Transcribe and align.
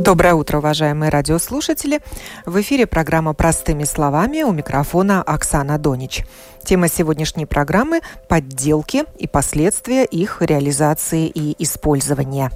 Доброе 0.00 0.34
утро, 0.34 0.58
уважаемые 0.58 1.10
радиослушатели. 1.10 2.00
В 2.46 2.60
эфире 2.60 2.86
программа 2.88 3.32
«Простыми 3.32 3.84
словами» 3.84 4.42
у 4.42 4.50
микрофона 4.50 5.22
Оксана 5.22 5.78
Донич. 5.78 6.24
Тема 6.64 6.88
сегодняшней 6.88 7.46
программы– 7.46 8.00
подделки 8.28 9.04
и 9.18 9.28
последствия 9.28 10.04
их 10.04 10.42
реализации 10.42 11.28
и 11.28 11.54
использования. 11.62 12.50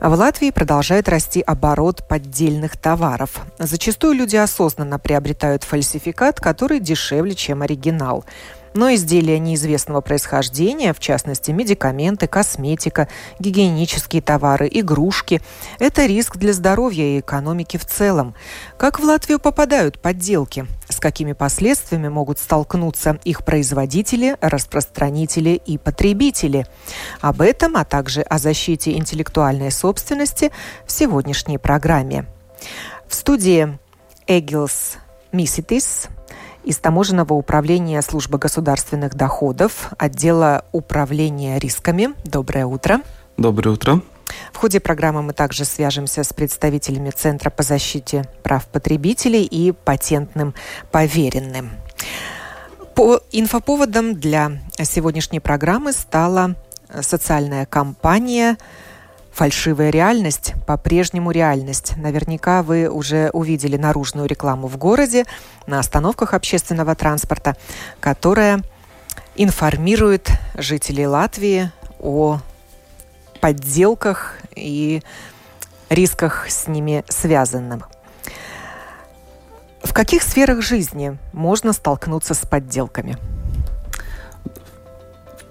В 0.00 0.12
Латвии 0.12 0.50
продолжает 0.50 1.08
расти 1.08 1.40
оборот 1.40 2.06
поддельных 2.06 2.76
товаров. 2.76 3.40
Зачастую 3.58 4.14
люди 4.14 4.36
осознанно 4.36 5.00
приобретают 5.00 5.64
фальсификат, 5.64 6.40
который 6.40 6.78
дешевле, 6.78 7.34
чем 7.34 7.62
оригинал– 7.62 8.24
но 8.74 8.94
изделия 8.94 9.38
неизвестного 9.38 10.00
происхождения, 10.00 10.92
в 10.92 11.00
частности 11.00 11.50
медикаменты, 11.50 12.26
косметика, 12.26 13.08
гигиенические 13.38 14.22
товары, 14.22 14.68
игрушки– 14.70 15.40
это 15.78 16.06
риск 16.06 16.36
для 16.36 16.52
здоровья 16.52 17.04
и 17.04 17.20
экономики 17.20 17.76
в 17.76 17.84
целом. 17.84 18.34
Как 18.78 19.00
в 19.00 19.04
Латвию 19.04 19.38
попадают 19.38 20.00
подделки? 20.00 20.66
С 20.88 21.00
какими 21.00 21.32
последствиями 21.32 22.08
могут 22.08 22.38
столкнуться 22.38 23.18
их 23.24 23.44
производители, 23.44 24.36
распространители 24.40 25.50
и 25.50 25.78
потребители? 25.78 26.66
Об 27.20 27.40
этом, 27.40 27.76
а 27.76 27.84
также 27.84 28.22
о 28.22 28.38
защите 28.38 28.92
интеллектуальной 28.92 29.70
собственности 29.70 30.52
в 30.86 30.92
сегодняшней 30.92 31.58
программе. 31.58 32.26
В 33.08 33.14
студии 33.14 33.78
Эгилс 34.26 34.96
Миситис– 35.32 36.08
из 36.64 36.78
Таможенного 36.78 37.34
управления 37.34 38.00
службы 38.02 38.38
государственных 38.38 39.14
доходов, 39.14 39.90
отдела 39.98 40.64
управления 40.72 41.58
рисками. 41.58 42.14
Доброе 42.24 42.66
утро. 42.66 43.00
Доброе 43.36 43.70
утро. 43.70 44.02
В 44.52 44.56
ходе 44.56 44.80
программы 44.80 45.22
мы 45.22 45.32
также 45.32 45.64
свяжемся 45.64 46.24
с 46.24 46.32
представителями 46.32 47.10
Центра 47.10 47.50
по 47.50 47.62
защите 47.62 48.24
прав 48.42 48.66
потребителей 48.66 49.44
и 49.44 49.72
патентным 49.72 50.54
поверенным. 50.90 51.70
По 52.94 53.20
инфоповодам 53.30 54.14
для 54.14 54.52
сегодняшней 54.82 55.40
программы 55.40 55.92
стала 55.92 56.56
социальная 57.00 57.66
кампания 57.66 58.58
Фальшивая 59.32 59.90
реальность 59.90 60.54
по-прежнему 60.66 61.30
реальность. 61.30 61.96
Наверняка 61.96 62.62
вы 62.62 62.88
уже 62.88 63.30
увидели 63.32 63.76
наружную 63.76 64.26
рекламу 64.26 64.68
в 64.68 64.76
городе, 64.76 65.24
на 65.66 65.78
остановках 65.78 66.34
общественного 66.34 66.94
транспорта, 66.94 67.56
которая 67.98 68.62
информирует 69.34 70.30
жителей 70.54 71.06
Латвии 71.06 71.70
о 71.98 72.40
подделках 73.40 74.36
и 74.54 75.02
рисках 75.88 76.46
с 76.50 76.68
ними 76.68 77.02
связанных. 77.08 77.88
В 79.82 79.94
каких 79.94 80.22
сферах 80.22 80.62
жизни 80.62 81.18
можно 81.32 81.72
столкнуться 81.72 82.34
с 82.34 82.46
подделками? 82.46 83.16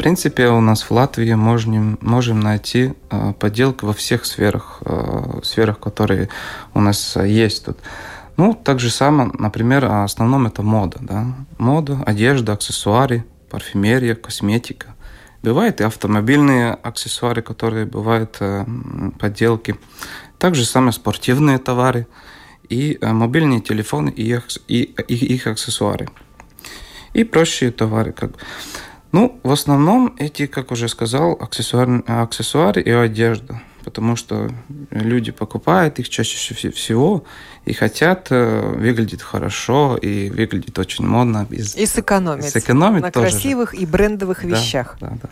Принципе, 0.01 0.47
у 0.47 0.61
нас 0.61 0.81
в 0.81 0.89
Латвии 0.89 1.31
можем, 1.35 1.99
можем 2.01 2.39
найти 2.39 2.93
э, 3.11 3.33
подделки 3.39 3.85
во 3.85 3.93
всех 3.93 4.25
сферах, 4.25 4.81
э, 4.83 5.41
сферах, 5.43 5.79
которые 5.79 6.27
у 6.73 6.79
нас 6.79 7.17
есть 7.17 7.65
тут. 7.65 7.77
Ну, 8.35 8.55
так 8.55 8.79
же 8.79 8.89
самое, 8.89 9.29
например, 9.37 9.85
в 9.85 10.03
основном 10.03 10.47
это 10.47 10.63
мода. 10.63 10.97
Да? 11.01 11.25
Мода, 11.59 12.01
одежда, 12.03 12.53
аксессуары, 12.53 13.25
парфюмерия, 13.51 14.15
косметика. 14.15 14.87
Бывают 15.43 15.81
и 15.81 15.83
автомобильные 15.83 16.73
аксессуары, 16.73 17.43
которые 17.43 17.85
бывают 17.85 18.37
э, 18.39 18.65
подделки. 19.19 19.75
Также 20.39 20.65
самые 20.65 20.93
спортивные 20.93 21.59
товары 21.59 22.07
и 22.69 22.97
э, 22.99 23.13
мобильные 23.13 23.61
телефоны 23.61 24.09
и 24.09 24.23
их, 24.23 24.47
и, 24.67 24.81
и 24.81 25.13
их 25.35 25.45
аксессуары. 25.45 26.09
И 27.13 27.23
прочие 27.23 27.69
товары. 27.69 28.13
Как... 28.13 28.31
Ну, 29.11 29.39
в 29.43 29.51
основном 29.51 30.15
эти, 30.17 30.47
как 30.47 30.71
уже 30.71 30.87
сказал, 30.87 31.33
аксессуары, 31.33 32.03
аксессуары 32.07 32.81
и 32.81 32.91
одежда. 32.91 33.61
Потому 33.83 34.15
что 34.15 34.51
люди 34.91 35.31
покупают 35.31 35.97
их 35.97 36.07
чаще 36.07 36.53
всего 36.53 37.23
и 37.65 37.73
хотят 37.73 38.27
э, 38.29 38.75
выглядеть 38.77 39.23
хорошо 39.23 39.97
и 39.97 40.29
выглядеть 40.29 40.77
очень 40.77 41.05
модно. 41.05 41.47
Без... 41.49 41.75
И 41.75 41.87
сэкономить. 41.87 42.45
И 42.45 42.49
сэкономить 42.49 43.01
на 43.01 43.11
тоже 43.11 43.31
красивых 43.31 43.71
же. 43.71 43.77
и 43.77 43.85
брендовых 43.87 44.43
вещах. 44.43 44.97
Да, 44.99 45.13
да. 45.21 45.29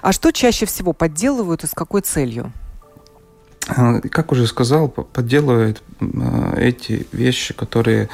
А 0.00 0.12
что 0.12 0.32
чаще 0.32 0.64
всего 0.64 0.94
подделывают 0.94 1.62
и 1.64 1.66
с 1.66 1.72
какой 1.72 2.00
целью? 2.00 2.52
Э, 3.68 4.00
как 4.00 4.32
уже 4.32 4.46
сказал, 4.46 4.88
подделывают 4.88 5.82
э, 6.00 6.54
эти 6.58 7.06
вещи, 7.12 7.52
которые 7.52 8.08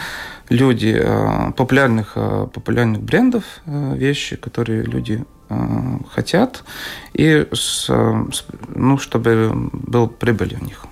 люди 0.50 0.94
э, 0.98 1.52
популярных, 1.52 2.14
популярных 2.52 3.02
брендов, 3.02 3.44
вещи, 3.66 4.36
которые 4.36 4.82
люди 4.82 5.24
хотят, 6.14 6.62
и 7.12 7.48
с, 7.52 7.88
ну, 8.68 8.98
чтобы 8.98 9.50
был 9.72 10.06
прибыль 10.06 10.56
у 10.60 10.64
них. 10.64 10.84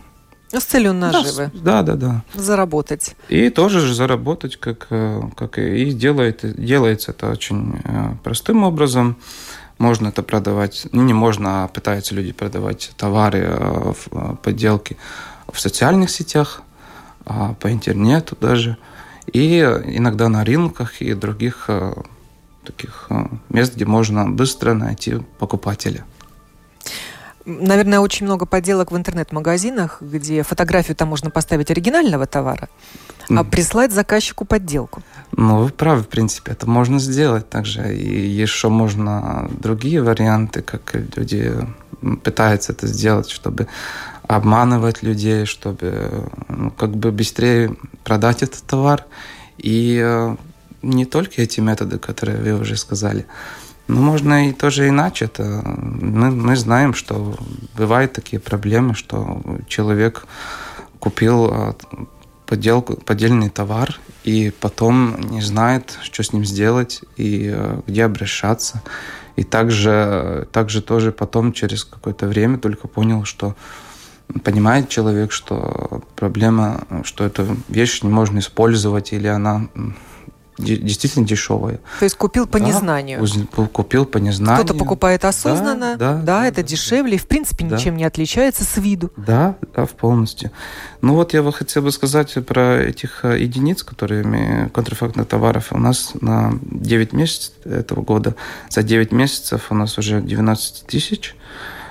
С 0.50 0.64
целью 0.64 0.94
наживы. 0.94 1.52
Да, 1.54 1.82
да, 1.82 1.94
да. 1.94 2.24
Заработать. 2.34 3.14
И 3.28 3.50
тоже 3.50 3.78
же 3.80 3.94
заработать, 3.94 4.56
как, 4.56 4.88
как 4.88 5.58
и 5.58 5.92
делает, 5.92 6.40
делается 6.42 7.12
это 7.12 7.30
очень 7.30 7.80
простым 8.24 8.64
образом. 8.64 9.16
Можно 9.78 10.08
это 10.08 10.22
продавать, 10.24 10.88
ну 10.90 11.02
не 11.04 11.14
можно, 11.14 11.64
а 11.64 11.68
пытаются 11.68 12.14
люди 12.14 12.32
продавать 12.32 12.90
товары, 12.96 13.44
э, 13.48 13.92
э, 14.10 14.34
подделки 14.42 14.96
в 15.50 15.60
социальных 15.60 16.10
сетях, 16.10 16.62
а, 17.24 17.54
по 17.54 17.72
интернету 17.72 18.36
даже, 18.40 18.76
и 19.32 19.60
иногда 19.60 20.28
на 20.28 20.44
рынках 20.44 21.00
и 21.00 21.14
других 21.14 21.64
э, 21.68 21.94
таких 22.64 23.08
мест, 23.48 23.74
где 23.74 23.84
можно 23.84 24.28
быстро 24.28 24.74
найти 24.74 25.18
покупателя. 25.38 26.04
Наверное, 27.44 28.00
очень 28.00 28.26
много 28.26 28.44
подделок 28.44 28.92
в 28.92 28.96
интернет-магазинах, 28.96 30.02
где 30.02 30.42
фотографию 30.42 30.94
там 30.94 31.08
можно 31.08 31.30
поставить 31.30 31.70
оригинального 31.70 32.26
товара, 32.26 32.68
а 33.30 33.42
прислать 33.42 33.90
заказчику 33.92 34.44
подделку. 34.44 35.02
Ну, 35.32 35.62
вы 35.62 35.70
правы, 35.70 36.02
в 36.02 36.08
принципе, 36.08 36.52
это 36.52 36.68
можно 36.68 36.98
сделать 36.98 37.48
также. 37.48 37.96
И 37.96 38.28
еще 38.28 38.68
можно 38.68 39.48
другие 39.50 40.02
варианты, 40.02 40.60
как 40.60 40.94
люди 41.16 41.54
пытаются 42.22 42.72
это 42.72 42.86
сделать, 42.86 43.30
чтобы 43.30 43.66
обманывать 44.28 45.02
людей, 45.02 45.46
чтобы 45.46 46.30
ну, 46.48 46.70
как 46.70 46.94
бы 46.94 47.10
быстрее 47.10 47.74
продать 48.04 48.42
этот 48.42 48.62
товар. 48.62 49.06
И 49.56 50.00
э, 50.00 50.36
не 50.82 51.06
только 51.06 51.42
эти 51.42 51.60
методы, 51.60 51.98
которые 51.98 52.38
вы 52.38 52.60
уже 52.60 52.76
сказали. 52.76 53.26
Но 53.88 54.00
можно 54.02 54.50
и 54.50 54.52
тоже 54.52 54.88
иначе. 54.88 55.24
Это, 55.24 55.62
мы, 55.64 56.30
мы 56.30 56.56
знаем, 56.56 56.92
что 56.92 57.36
бывают 57.74 58.12
такие 58.12 58.38
проблемы, 58.38 58.94
что 58.94 59.42
человек 59.66 60.26
купил 61.00 61.48
э, 61.50 61.72
подделку, 62.46 62.96
поддельный 62.96 63.48
товар, 63.48 63.98
и 64.24 64.52
потом 64.60 65.18
не 65.30 65.40
знает, 65.40 65.98
что 66.02 66.22
с 66.22 66.34
ним 66.34 66.44
сделать 66.44 67.00
и 67.16 67.50
э, 67.50 67.80
где 67.86 68.04
обращаться. 68.04 68.82
И 69.36 69.42
также, 69.44 70.48
также 70.52 70.82
тоже 70.82 71.12
потом 71.12 71.52
через 71.52 71.84
какое-то 71.84 72.26
время 72.26 72.58
только 72.58 72.88
понял, 72.88 73.24
что 73.24 73.56
понимает 74.44 74.88
человек, 74.88 75.32
что 75.32 76.02
проблема, 76.16 76.82
что 77.04 77.24
эту 77.24 77.56
вещь 77.68 78.02
не 78.02 78.10
можно 78.10 78.38
использовать 78.38 79.12
или 79.12 79.26
она 79.26 79.68
действительно 80.58 81.24
дешевые. 81.24 81.78
То 81.98 82.04
есть 82.04 82.16
купил 82.16 82.46
по 82.46 82.58
да, 82.58 82.66
незнанию. 82.66 83.24
Купил 83.72 84.04
по 84.06 84.18
незнанию. 84.18 84.64
Кто-то 84.64 84.78
покупает 84.78 85.24
осознанно, 85.24 85.96
да, 85.96 86.14
да, 86.16 86.22
да 86.22 86.46
это 86.46 86.62
да, 86.62 86.68
дешевле, 86.68 87.16
в 87.16 87.26
принципе 87.26 87.64
да. 87.64 87.76
ничем 87.76 87.96
не 87.96 88.04
отличается 88.04 88.64
с 88.64 88.76
виду. 88.76 89.12
Да, 89.16 89.56
да, 89.74 89.86
в 89.86 89.90
полностью. 89.90 90.50
Ну 91.00 91.14
вот 91.14 91.32
я 91.32 91.42
бы 91.42 91.52
хотел 91.52 91.82
бы 91.82 91.92
сказать 91.92 92.34
про 92.44 92.82
этих 92.82 93.24
э, 93.24 93.40
единиц, 93.40 93.84
которыми 93.84 94.68
контрафактных 94.70 95.28
товаров 95.28 95.68
у 95.70 95.78
нас 95.78 96.12
на 96.20 96.52
9 96.62 97.12
месяцев 97.12 97.52
этого 97.64 98.02
года. 98.02 98.34
За 98.68 98.82
9 98.82 99.12
месяцев 99.12 99.66
у 99.70 99.74
нас 99.74 99.96
уже 99.96 100.20
12 100.20 100.86
тысяч. 100.86 101.36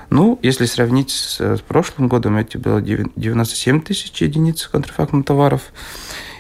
Ну, 0.10 0.40
если 0.42 0.66
сравнить 0.66 1.12
с, 1.12 1.40
с 1.40 1.62
прошлым 1.62 2.08
годом, 2.08 2.38
это 2.38 2.58
было 2.60 2.82
97 2.82 3.82
тысяч 3.82 4.22
единиц 4.22 4.68
контрафактных 4.68 5.26
товаров. 5.26 5.74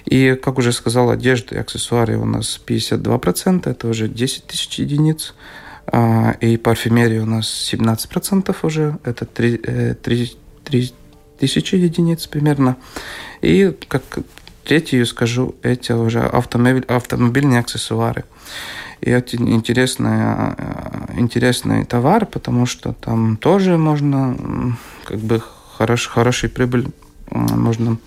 И, 0.05 0.39
как 0.41 0.57
уже 0.57 0.71
сказал, 0.71 1.09
одежда 1.09 1.55
и 1.55 1.57
аксессуары 1.57 2.17
у 2.17 2.25
нас 2.25 2.61
52%, 2.65 3.69
это 3.69 3.87
уже 3.87 4.07
10 4.07 4.47
тысяч 4.47 4.79
единиц. 4.79 5.35
А, 5.87 6.31
и 6.39 6.57
парфюмерия 6.57 7.21
у 7.21 7.25
нас 7.25 7.69
17% 7.73 8.55
уже, 8.63 8.97
это 9.03 9.25
3, 9.25 9.95
3, 10.01 10.37
3 10.63 10.93
тысячи 11.37 11.75
единиц 11.75 12.27
примерно. 12.27 12.77
И, 13.41 13.75
как 13.87 14.03
третью 14.63 15.05
скажу, 15.05 15.55
эти 15.61 15.91
уже 15.91 16.21
автомобиль, 16.21 16.85
автомобильные 16.87 17.59
аксессуары. 17.59 18.25
И 19.01 19.09
это 19.09 19.37
интересный, 19.37 20.11
интересный 21.17 21.85
товар, 21.85 22.25
потому 22.25 22.65
что 22.65 22.93
там 22.93 23.37
тоже 23.37 23.77
можно 23.77 24.75
как 25.05 25.19
бы 25.19 25.41
хорош, 25.77 26.07
хороший 26.07 26.49
прибыль 26.49 26.87
можно 27.31 27.97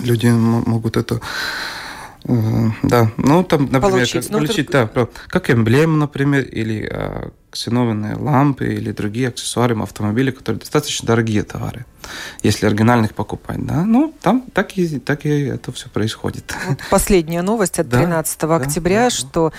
люди 0.00 0.26
могут 0.26 0.96
это 0.96 1.20
Э, 1.20 1.77
да, 2.82 3.10
ну 3.16 3.42
там, 3.42 3.68
например, 3.72 3.90
получить, 3.90 4.26
как, 4.26 4.30
ну, 4.30 4.38
получить 4.38 4.70
да, 4.70 4.90
как 5.28 5.50
эмблему, 5.50 5.96
например, 5.96 6.44
или 6.44 6.86
э, 6.90 7.30
ксеновенные 7.50 8.16
лампы 8.16 8.66
или 8.66 8.92
другие 8.92 9.28
аксессуары 9.28 9.74
автомобиля, 9.80 10.32
которые 10.32 10.60
достаточно 10.60 11.06
дорогие 11.06 11.42
товары, 11.42 11.86
если 12.42 12.66
оригинальных 12.66 13.14
покупать, 13.14 13.64
да, 13.64 13.82
ну 13.84 14.14
там 14.20 14.44
так 14.52 14.76
и, 14.76 14.98
так 14.98 15.24
и 15.24 15.46
это 15.46 15.72
все 15.72 15.88
происходит. 15.88 16.54
Вот 16.68 16.78
последняя 16.90 17.40
новость 17.40 17.78
от 17.78 17.88
13 17.88 18.40
да, 18.40 18.56
октября, 18.56 19.04
да, 19.04 19.10
что 19.10 19.52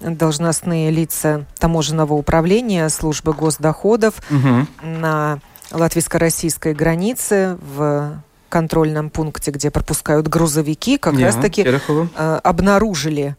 должностные 0.00 0.90
лица 0.90 1.46
таможенного 1.58 2.14
управления 2.14 2.88
службы 2.88 3.32
госдоходов 3.32 4.14
угу. 4.30 4.66
на 4.82 5.38
латвийско-российской 5.70 6.74
границе 6.74 7.56
в 7.60 8.22
контрольном 8.56 9.10
пункте, 9.10 9.50
где 9.50 9.70
пропускают 9.70 10.28
грузовики, 10.28 10.96
как 10.96 11.12
yeah, 11.14 11.24
раз-таки 11.24 11.62
э, 11.62 12.40
обнаружили 12.42 13.36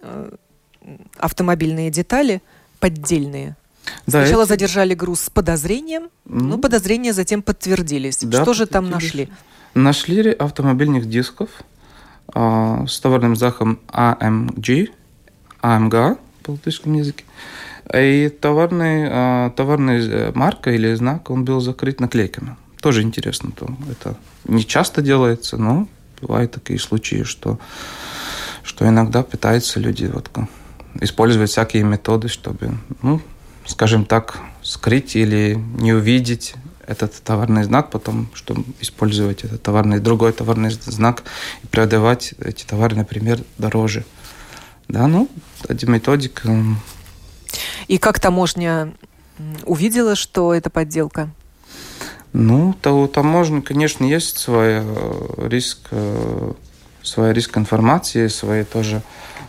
э, 0.00 0.30
автомобильные 1.18 1.90
детали 1.90 2.40
поддельные. 2.78 3.56
Да, 4.06 4.22
Сначала 4.22 4.42
это... 4.42 4.50
задержали 4.50 4.94
груз 4.94 5.22
с 5.22 5.30
подозрением, 5.30 6.04
mm. 6.04 6.08
но 6.42 6.58
подозрения 6.58 7.12
затем 7.12 7.42
подтвердились. 7.42 8.18
Да, 8.22 8.42
Что 8.42 8.54
же 8.54 8.66
там 8.66 8.88
нашли? 8.88 9.28
Нашли 9.74 10.30
автомобильных 10.30 11.08
дисков 11.08 11.48
э, 12.32 12.86
с 12.86 13.00
товарным 13.00 13.34
знаком 13.34 13.80
AMG, 13.88 14.90
AMG 15.62 16.16
по 16.44 16.50
латышскому 16.52 16.98
языке. 16.98 17.24
И 17.92 18.28
товарный, 18.40 19.08
э, 19.10 19.50
товарный 19.56 20.32
марка 20.32 20.70
или 20.70 20.94
знак, 20.94 21.28
он 21.28 21.44
был 21.44 21.60
закрыт 21.60 21.98
наклейками. 21.98 22.54
Тоже 22.80 23.02
интересно. 23.02 23.52
То 23.52 23.68
это 23.90 24.16
не 24.44 24.64
часто 24.66 25.02
делается, 25.02 25.56
но 25.56 25.86
бывают 26.20 26.52
такие 26.52 26.78
случаи, 26.78 27.22
что, 27.24 27.58
что 28.62 28.88
иногда 28.88 29.22
пытаются 29.22 29.80
люди 29.80 30.06
вот, 30.06 30.30
использовать 31.00 31.50
всякие 31.50 31.84
методы, 31.84 32.28
чтобы, 32.28 32.78
ну, 33.02 33.20
скажем 33.66 34.04
так, 34.04 34.38
скрыть 34.62 35.16
или 35.16 35.54
не 35.78 35.92
увидеть 35.92 36.54
этот 36.86 37.14
товарный 37.22 37.62
знак, 37.62 37.90
потом, 37.90 38.28
чтобы 38.34 38.64
использовать 38.80 39.44
этот 39.44 39.62
товарный, 39.62 40.00
другой 40.00 40.32
товарный 40.32 40.70
знак 40.70 41.22
и 41.62 41.66
продавать 41.66 42.34
эти 42.40 42.64
товары, 42.64 42.96
например, 42.96 43.40
дороже. 43.58 44.04
Да, 44.88 45.06
ну, 45.06 45.28
эти 45.68 45.86
методика. 45.86 46.50
И 47.86 47.98
как 47.98 48.18
таможня 48.18 48.92
увидела, 49.64 50.16
что 50.16 50.52
это 50.52 50.68
подделка? 50.68 51.30
Ну, 52.32 52.74
то 52.80 52.92
у 52.92 53.08
таможни, 53.08 53.60
конечно, 53.60 54.04
есть 54.04 54.38
свой 54.38 54.82
э, 54.82 55.48
риск, 55.48 55.78
э, 55.90 56.52
своя 57.02 57.32
риск 57.32 57.58
информации, 57.58 58.28
свои 58.28 58.62
тоже 58.62 59.02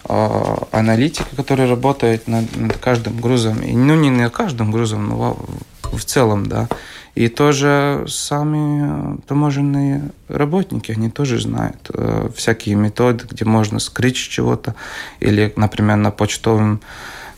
э, 0.10 0.56
аналитика, 0.72 1.36
которая 1.36 1.70
работает 1.70 2.28
над, 2.28 2.56
над 2.56 2.78
каждым 2.78 3.20
грузом. 3.22 3.62
И, 3.62 3.74
ну, 3.74 3.96
не 3.96 4.10
над 4.10 4.34
каждым 4.34 4.72
грузом, 4.72 5.10
но 5.10 5.38
в 5.84 6.04
целом, 6.06 6.48
да. 6.48 6.68
И 7.14 7.28
тоже 7.28 8.06
сами 8.08 9.18
таможенные 9.28 10.12
работники, 10.30 10.92
они 10.92 11.10
тоже 11.10 11.42
знают 11.42 11.90
э, 11.94 12.30
всякие 12.36 12.76
методы, 12.76 13.26
где 13.30 13.44
можно 13.44 13.80
скрыть 13.80 14.16
чего-то, 14.16 14.76
или, 15.20 15.54
например, 15.56 15.98
на 15.98 16.12
почтовом 16.12 16.82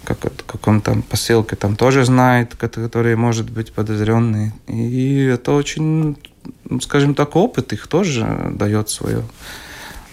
как 0.06 0.20
каком-то 0.46 1.02
посылке 1.10 1.56
там 1.56 1.76
тоже 1.76 2.06
знает, 2.06 2.56
который 2.56 3.16
может 3.16 3.50
быть 3.50 3.74
подозренный. 3.74 4.52
И 4.68 5.24
это 5.24 5.52
очень, 5.52 6.18
скажем 6.82 7.16
так, 7.16 7.36
опыт 7.36 7.74
их 7.74 7.88
тоже 7.88 8.52
дает 8.56 8.90
свое. 8.90 9.24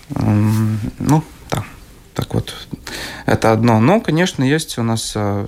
Ну, 0.09 1.23
да, 1.51 1.65
так 2.15 2.35
вот. 2.35 2.55
Это 3.27 3.53
одно. 3.53 3.81
Но, 3.81 4.01
конечно, 4.01 4.43
есть 4.43 4.77
у 4.79 4.83
нас 4.83 5.13
а, 5.15 5.47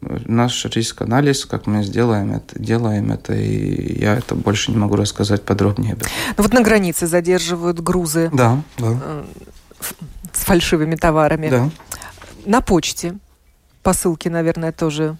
наш 0.00 0.64
риск-анализ, 0.64 1.44
как 1.44 1.66
мы 1.66 1.82
сделаем 1.82 2.32
это, 2.32 2.58
делаем 2.58 3.12
это, 3.12 3.34
и 3.34 4.00
я 4.00 4.14
это 4.16 4.34
больше 4.34 4.70
не 4.70 4.78
могу 4.78 4.96
рассказать 4.96 5.42
подробнее. 5.42 5.96
Ну 6.36 6.42
вот 6.42 6.52
на 6.54 6.62
границе 6.62 7.06
задерживают 7.06 7.80
грузы 7.80 8.30
да, 8.32 8.62
да. 8.78 8.98
Э, 9.02 9.24
с 10.32 10.44
фальшивыми 10.44 10.96
товарами. 10.96 11.50
Да 11.50 11.70
на 12.44 12.60
почте 12.60 13.14
посылки, 13.82 14.28
наверное, 14.28 14.72
тоже 14.72 15.16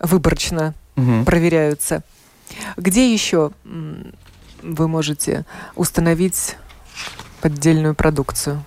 выборочно 0.00 0.74
угу. 0.96 1.24
проверяются. 1.24 2.02
Где 2.76 3.12
еще 3.12 3.52
вы 4.62 4.88
можете 4.88 5.44
установить 5.74 6.56
поддельную 7.40 7.94
продукцию? 7.94 8.64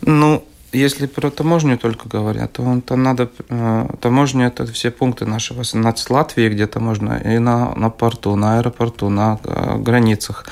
Ну, 0.00 0.44
если 0.74 1.06
про 1.06 1.30
таможню 1.30 1.78
только 1.78 2.08
говорят, 2.08 2.52
то 2.52 2.80
там 2.86 3.02
надо... 3.02 3.30
Э, 3.48 3.88
таможня– 4.00 4.46
это 4.48 4.66
все 4.66 4.90
пункты 4.90 5.26
нашего 5.26 5.62
с 5.62 6.10
Латвии, 6.10 6.48
где-то 6.48 6.80
можно 6.80 7.20
и 7.24 7.38
на, 7.38 7.74
на 7.74 7.90
порту, 7.90 8.36
на 8.36 8.58
аэропорту, 8.58 9.08
на 9.08 9.38
э, 9.44 9.78
границах, 9.78 10.46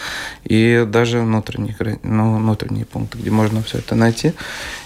и 0.44 0.86
даже 0.88 1.20
внутренние, 1.20 1.98
ну, 2.02 2.36
внутренние 2.36 2.84
пункты, 2.84 3.18
где 3.18 3.30
можно 3.30 3.62
все 3.62 3.78
это 3.78 3.94
найти, 3.94 4.32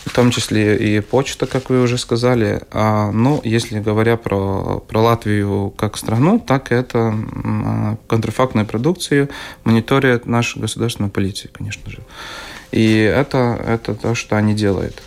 в 0.05 0.15
том 0.15 0.31
числе 0.31 0.77
и 0.77 1.01
почта, 1.01 1.47
как 1.47 1.71
вы 1.71 1.83
уже 1.83 1.99
сказали. 1.99 2.63
А, 2.71 3.11
ну, 3.13 3.41
если 3.45 3.81
говоря 3.81 4.17
про, 4.17 4.81
про 4.89 5.01
Латвию 5.01 5.71
как 5.77 5.97
страну, 5.97 6.39
так 6.39 6.73
это 6.73 7.15
э, 7.15 7.97
контрафактную 8.09 8.67
продукцию 8.67 9.29
мониторит 9.65 10.27
наша 10.27 10.59
государственная 10.59 11.11
полиция, 11.11 11.51
конечно 11.53 11.91
же. 11.91 11.99
И 12.73 12.99
это, 12.99 13.61
это 13.67 13.95
то, 13.95 14.15
что 14.15 14.37
они 14.37 14.55
делают. 14.55 15.03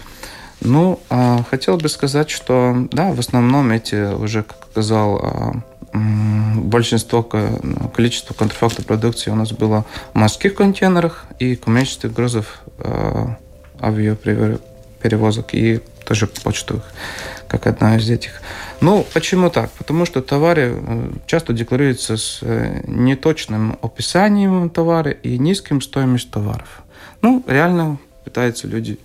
Ну, 0.61 0.99
а, 1.09 1.43
хотел 1.49 1.77
бы 1.77 1.87
сказать, 1.89 2.29
что 2.29 2.87
да, 2.91 3.11
в 3.11 3.19
основном 3.19 3.71
эти 3.71 4.13
уже, 4.13 4.43
как 4.43 4.67
сказал, 4.71 5.19
а, 5.21 5.53
большинство 6.55 7.23
количество 7.23 8.33
контрафактной 8.33 8.85
продукции 8.85 9.31
у 9.31 9.35
нас 9.35 9.51
было 9.51 9.85
в 10.13 10.17
морских 10.17 10.55
контейнерах 10.55 11.25
и 11.39 11.55
коммерческих 11.55 12.13
грузов 12.13 12.61
а, 12.77 13.37
авиаперевозок 13.81 15.53
и 15.53 15.81
тоже 16.05 16.27
почтовых, 16.27 16.83
как 17.47 17.67
одна 17.67 17.97
из 17.97 18.09
этих. 18.09 18.41
Ну, 18.81 19.05
почему 19.13 19.49
так? 19.49 19.69
Потому 19.71 20.05
что 20.05 20.21
товары 20.21 20.75
э, 20.75 21.11
часто 21.27 21.53
декларируются 21.53 22.17
с 22.17 22.39
э, 22.41 22.81
неточным 22.87 23.77
описанием 23.81 24.69
товара 24.71 25.11
и 25.11 25.37
низким 25.37 25.81
стоимостью 25.81 26.31
товаров. 26.31 26.81
Ну, 27.21 27.43
реально 27.47 27.99
пытаются 28.23 28.67
люди 28.67 28.97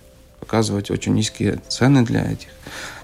показывать 0.45 0.91
очень 0.91 1.15
низкие 1.15 1.59
цены 1.69 2.05
для 2.05 2.21
этих 2.21 2.49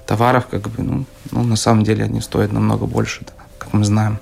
товаров, 0.06 0.46
как 0.50 0.68
бы, 0.68 0.82
ну, 0.82 1.04
ну 1.30 1.42
на 1.42 1.56
самом 1.56 1.84
деле 1.84 2.04
они 2.04 2.20
стоят 2.20 2.52
намного 2.52 2.86
больше, 2.86 3.22
да, 3.26 3.32
как 3.58 3.72
мы 3.72 3.84
знаем. 3.84 4.18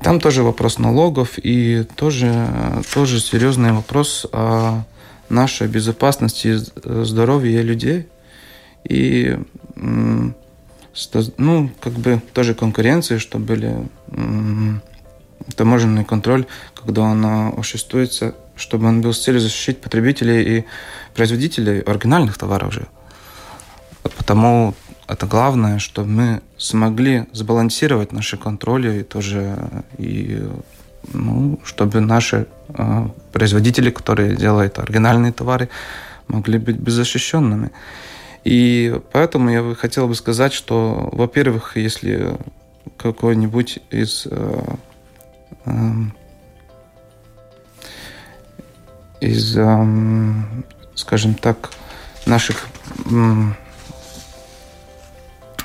Там 0.00 0.18
тоже 0.18 0.42
вопрос 0.42 0.78
налогов 0.78 1.38
и 1.38 1.84
тоже, 1.94 2.48
тоже 2.92 3.20
серьезный 3.20 3.72
вопрос 3.72 4.26
о 4.32 4.82
нашей 5.28 5.68
безопасности 5.68 6.48
и 6.48 7.04
здоровье 7.04 7.62
людей. 7.62 8.08
И 8.82 9.38
ну, 11.36 11.70
как 11.80 11.92
бы 11.92 12.20
тоже 12.32 12.54
конкуренции, 12.54 13.18
что 13.18 13.38
были 13.38 13.88
таможенный 15.54 16.04
контроль, 16.04 16.46
когда 16.74 17.02
он 17.02 17.24
осуществуется, 17.56 18.34
чтобы 18.56 18.86
он 18.86 19.00
был 19.00 19.12
с 19.12 19.22
целью 19.22 19.40
защитить 19.40 19.80
потребителей 19.80 20.58
и 20.58 20.64
производителей 21.14 21.80
оригинальных 21.80 22.38
товаров 22.38 22.72
же. 22.72 22.86
Потому 24.16 24.74
это 25.08 25.26
главное, 25.26 25.78
что 25.78 26.04
мы 26.04 26.40
смогли 26.56 27.26
сбалансировать 27.32 28.12
наши 28.12 28.36
контроли 28.36 29.00
и 29.00 29.02
тоже 29.02 29.58
и 29.98 30.48
ну, 31.12 31.58
чтобы 31.64 32.00
наши 32.00 32.46
э, 32.68 33.08
производители, 33.32 33.90
которые 33.90 34.36
делают 34.36 34.78
оригинальные 34.78 35.32
товары, 35.32 35.68
могли 36.28 36.58
быть 36.58 36.76
беззащищенными. 36.76 37.70
И 38.44 39.00
поэтому 39.12 39.50
я 39.50 39.74
хотел 39.74 40.08
бы 40.08 40.14
сказать, 40.14 40.52
что, 40.52 41.10
во-первых, 41.12 41.76
если 41.76 42.36
какой-нибудь 42.96 43.80
из 43.90 44.26
э, 44.30 44.74
э, 45.66 45.70
из 49.22 49.56
э, 49.56 49.62
скажем 50.94 51.34
так, 51.34 51.70
наших 52.26 52.68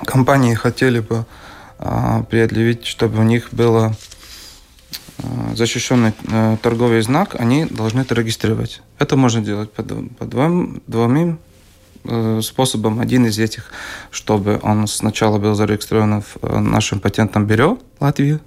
компаний 0.06 0.56
хотели 0.56 1.00
бы 1.00 1.26
а, 1.80 2.24
предъявить, 2.24 2.86
чтобы 2.86 3.20
у 3.20 3.24
них 3.24 3.50
было 3.52 3.96
а, 5.18 5.56
защищенный 5.56 6.14
а, 6.32 6.58
торговый 6.58 7.02
знак, 7.02 7.36
они 7.40 7.66
должны 7.66 8.02
это 8.02 8.16
регистрировать. 8.16 8.82
Это 9.00 9.16
можно 9.16 9.42
делать 9.42 9.72
по, 9.72 9.84
по 9.84 10.26
двум, 10.26 10.82
двумим 10.88 11.40
э, 12.04 12.42
способом, 12.42 13.00
один 13.00 13.26
из 13.26 13.38
этих, 13.38 13.72
чтобы 14.12 14.60
он 14.64 14.88
сначала 14.88 15.38
был 15.38 15.56
зарегистрирован 15.56 16.22
в 16.22 16.38
э, 16.42 16.60
нашем 16.60 17.00
патентном 17.00 17.46
бюро 17.46 17.78
Латвии, 18.00 18.40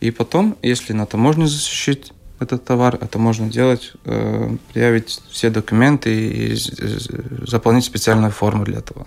и 0.00 0.10
потом, 0.10 0.56
если 0.62 0.92
на 0.92 1.06
таможне 1.06 1.46
защищить 1.46 2.12
этот 2.40 2.64
товар, 2.64 2.98
это 3.00 3.18
можно 3.18 3.48
делать, 3.48 3.92
э, 4.04 4.56
проявить 4.72 5.22
все 5.30 5.50
документы 5.50 6.10
и 6.10 6.56
заполнить 7.46 7.84
специальную 7.84 8.32
форму 8.32 8.64
для 8.64 8.78
этого. 8.78 9.06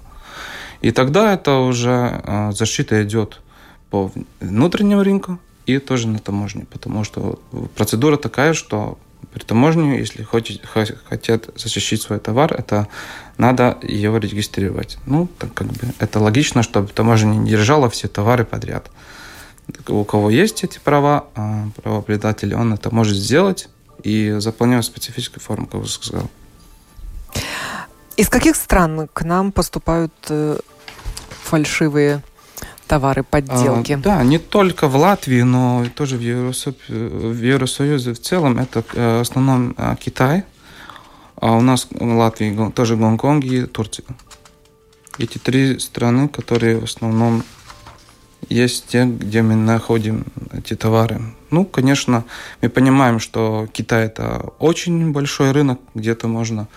И 0.81 0.91
тогда 0.91 1.33
это 1.33 1.57
уже 1.57 2.21
э, 2.23 2.51
защита 2.53 3.03
идет 3.03 3.41
по 3.89 4.11
внутреннему 4.39 5.03
рынку 5.03 5.39
и 5.65 5.79
тоже 5.79 6.07
на 6.07 6.19
таможне, 6.19 6.65
потому 6.71 7.03
что 7.03 7.39
процедура 7.75 8.17
такая, 8.17 8.53
что 8.53 8.97
при 9.33 9.43
таможне, 9.43 9.99
если 9.99 10.23
хотите, 10.23 10.61
хотят 10.65 11.49
защитить 11.55 12.01
свой 12.01 12.19
товар, 12.19 12.53
это 12.53 12.87
надо 13.37 13.77
его 13.83 14.17
регистрировать. 14.17 14.97
Ну, 15.05 15.27
так 15.37 15.53
как 15.53 15.67
бы 15.67 15.93
это 15.99 16.19
логично, 16.19 16.63
чтобы 16.63 16.87
таможня 16.87 17.35
не 17.35 17.49
держала 17.49 17.89
все 17.89 18.07
товары 18.07 18.45
подряд 18.45 18.89
у 19.87 20.03
кого 20.03 20.29
есть 20.29 20.63
эти 20.63 20.79
права, 20.79 21.25
а, 21.35 21.67
правообладатель, 21.81 22.53
он 22.55 22.73
это 22.73 22.93
может 22.93 23.15
сделать 23.15 23.69
и 24.03 24.35
заполняет 24.39 24.85
специфическую 24.85 25.41
форму, 25.41 25.67
как 25.67 25.81
уже 25.81 25.91
сказал. 25.91 26.29
Из 28.17 28.29
каких 28.29 28.55
стран 28.55 29.07
к 29.13 29.23
нам 29.23 29.51
поступают 29.51 30.13
э, 30.29 30.57
фальшивые 31.43 32.21
товары, 32.87 33.23
подделки? 33.23 33.93
А, 33.93 33.97
да, 33.97 34.23
не 34.23 34.39
только 34.39 34.87
в 34.87 34.95
Латвии, 34.95 35.41
но 35.41 35.85
тоже 35.95 36.17
в, 36.17 36.21
Евросо... 36.21 36.73
в 36.87 37.41
Евросоюзе 37.41 38.13
в 38.13 38.19
целом. 38.19 38.57
Это 38.59 38.83
э, 38.93 39.19
в 39.19 39.21
основном 39.21 39.73
э, 39.77 39.95
Китай, 39.99 40.43
а 41.35 41.53
у 41.53 41.61
нас 41.61 41.87
в 41.89 42.03
Латвии 42.03 42.71
тоже 42.71 42.97
Гонконг 42.97 43.45
и 43.45 43.65
Турция. 43.65 44.05
Эти 45.17 45.37
три 45.37 45.79
страны, 45.79 46.27
которые 46.27 46.79
в 46.79 46.83
основном 46.83 47.43
есть 48.49 48.87
те, 48.87 49.05
где 49.05 49.41
мы 49.41 49.55
находим 49.55 50.25
эти 50.51 50.75
товары. 50.75 51.21
Ну, 51.51 51.65
конечно, 51.65 52.25
мы 52.61 52.69
понимаем, 52.69 53.19
что 53.19 53.67
Китай 53.71 54.05
это 54.05 54.51
очень 54.59 55.11
большой 55.11 55.51
рынок, 55.51 55.79
где-то 55.95 56.27
можно 56.27 56.67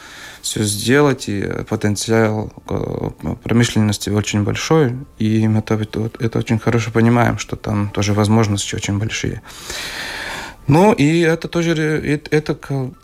все 0.40 0.62
сделать, 0.64 1.28
и 1.28 1.42
потенциал 1.68 2.52
э, 2.68 3.34
промышленности 3.42 4.10
очень 4.10 4.44
большой, 4.44 4.96
и 5.18 5.46
мы 5.48 5.58
это, 5.58 6.10
это 6.18 6.38
очень 6.38 6.58
хорошо 6.58 6.90
понимаем, 6.90 7.38
что 7.38 7.56
там 7.56 7.90
тоже 7.90 8.12
возможности 8.14 8.74
очень 8.74 8.98
большие. 8.98 9.42
Ну, 10.68 10.92
и 10.92 11.20
это 11.20 11.48
тоже, 11.48 11.72
это, 11.72 12.56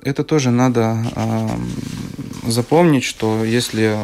это 0.03 0.25
тоже 0.25 0.51
надо 0.51 0.97
э, 1.15 1.49
запомнить, 2.47 3.05
что 3.05 3.45
если, 3.45 3.97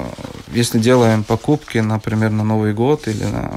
если 0.52 0.78
делаем 0.78 1.25
покупки, 1.25 1.78
например, 1.78 2.30
на 2.30 2.44
Новый 2.44 2.75
год 2.75 3.09
или 3.09 3.25
на 3.25 3.52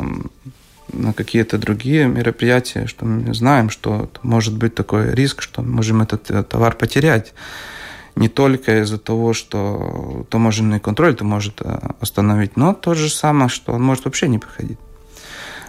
на 0.94 1.14
какие-то 1.14 1.58
другие 1.58 2.08
мероприятия, 2.08 2.88
что 2.88 3.06
мы 3.06 3.34
знаем, 3.34 3.70
что 3.70 4.10
может 4.24 4.58
быть 4.58 4.76
такой 4.76 5.14
риск, 5.14 5.42
что 5.42 5.62
мы 5.62 5.76
можем 5.76 6.02
этот 6.02 6.32
э, 6.32 6.44
товар 6.44 6.76
потерять. 6.76 7.34
Не 8.16 8.30
только 8.30 8.82
из-за 8.82 8.98
того, 8.98 9.34
что 9.34 10.26
таможенный 10.30 10.80
контроль 10.80 11.14
это 11.14 11.24
может 11.24 11.62
э, 11.62 11.80
остановить, 12.00 12.58
но 12.58 12.74
то 12.74 12.94
же 12.94 13.10
самое, 13.10 13.50
что 13.50 13.74
он 13.74 13.84
может 13.84 14.06
вообще 14.06 14.28
не 14.28 14.40
приходить. 14.40 14.80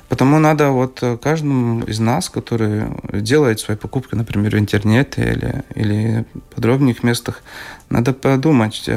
Потому 0.08 0.38
надо 0.38 0.70
вот 0.70 1.02
э, 1.02 1.18
каждому 1.18 1.84
из 1.84 2.00
нас, 2.00 2.30
который 2.30 2.84
делает 3.12 3.60
свои 3.60 3.76
покупки, 3.76 4.14
например, 4.14 4.56
в 4.56 4.58
интернете 4.58 5.22
или, 5.22 5.64
или 5.74 6.24
в 6.32 6.54
подробных 6.54 7.02
местах, 7.02 7.42
надо 7.90 8.12
подумать, 8.12 8.88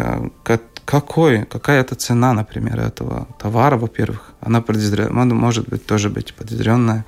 как, 0.43 0.61
какой, 0.85 1.45
какая 1.45 1.81
это 1.81 1.95
цена, 1.95 2.33
например, 2.33 2.79
этого 2.79 3.27
товара, 3.39 3.77
во-первых, 3.77 4.33
она 4.41 4.63
может 5.33 5.69
быть 5.69 5.85
тоже 5.85 6.09
быть 6.09 6.33
подозренная. 6.33 7.05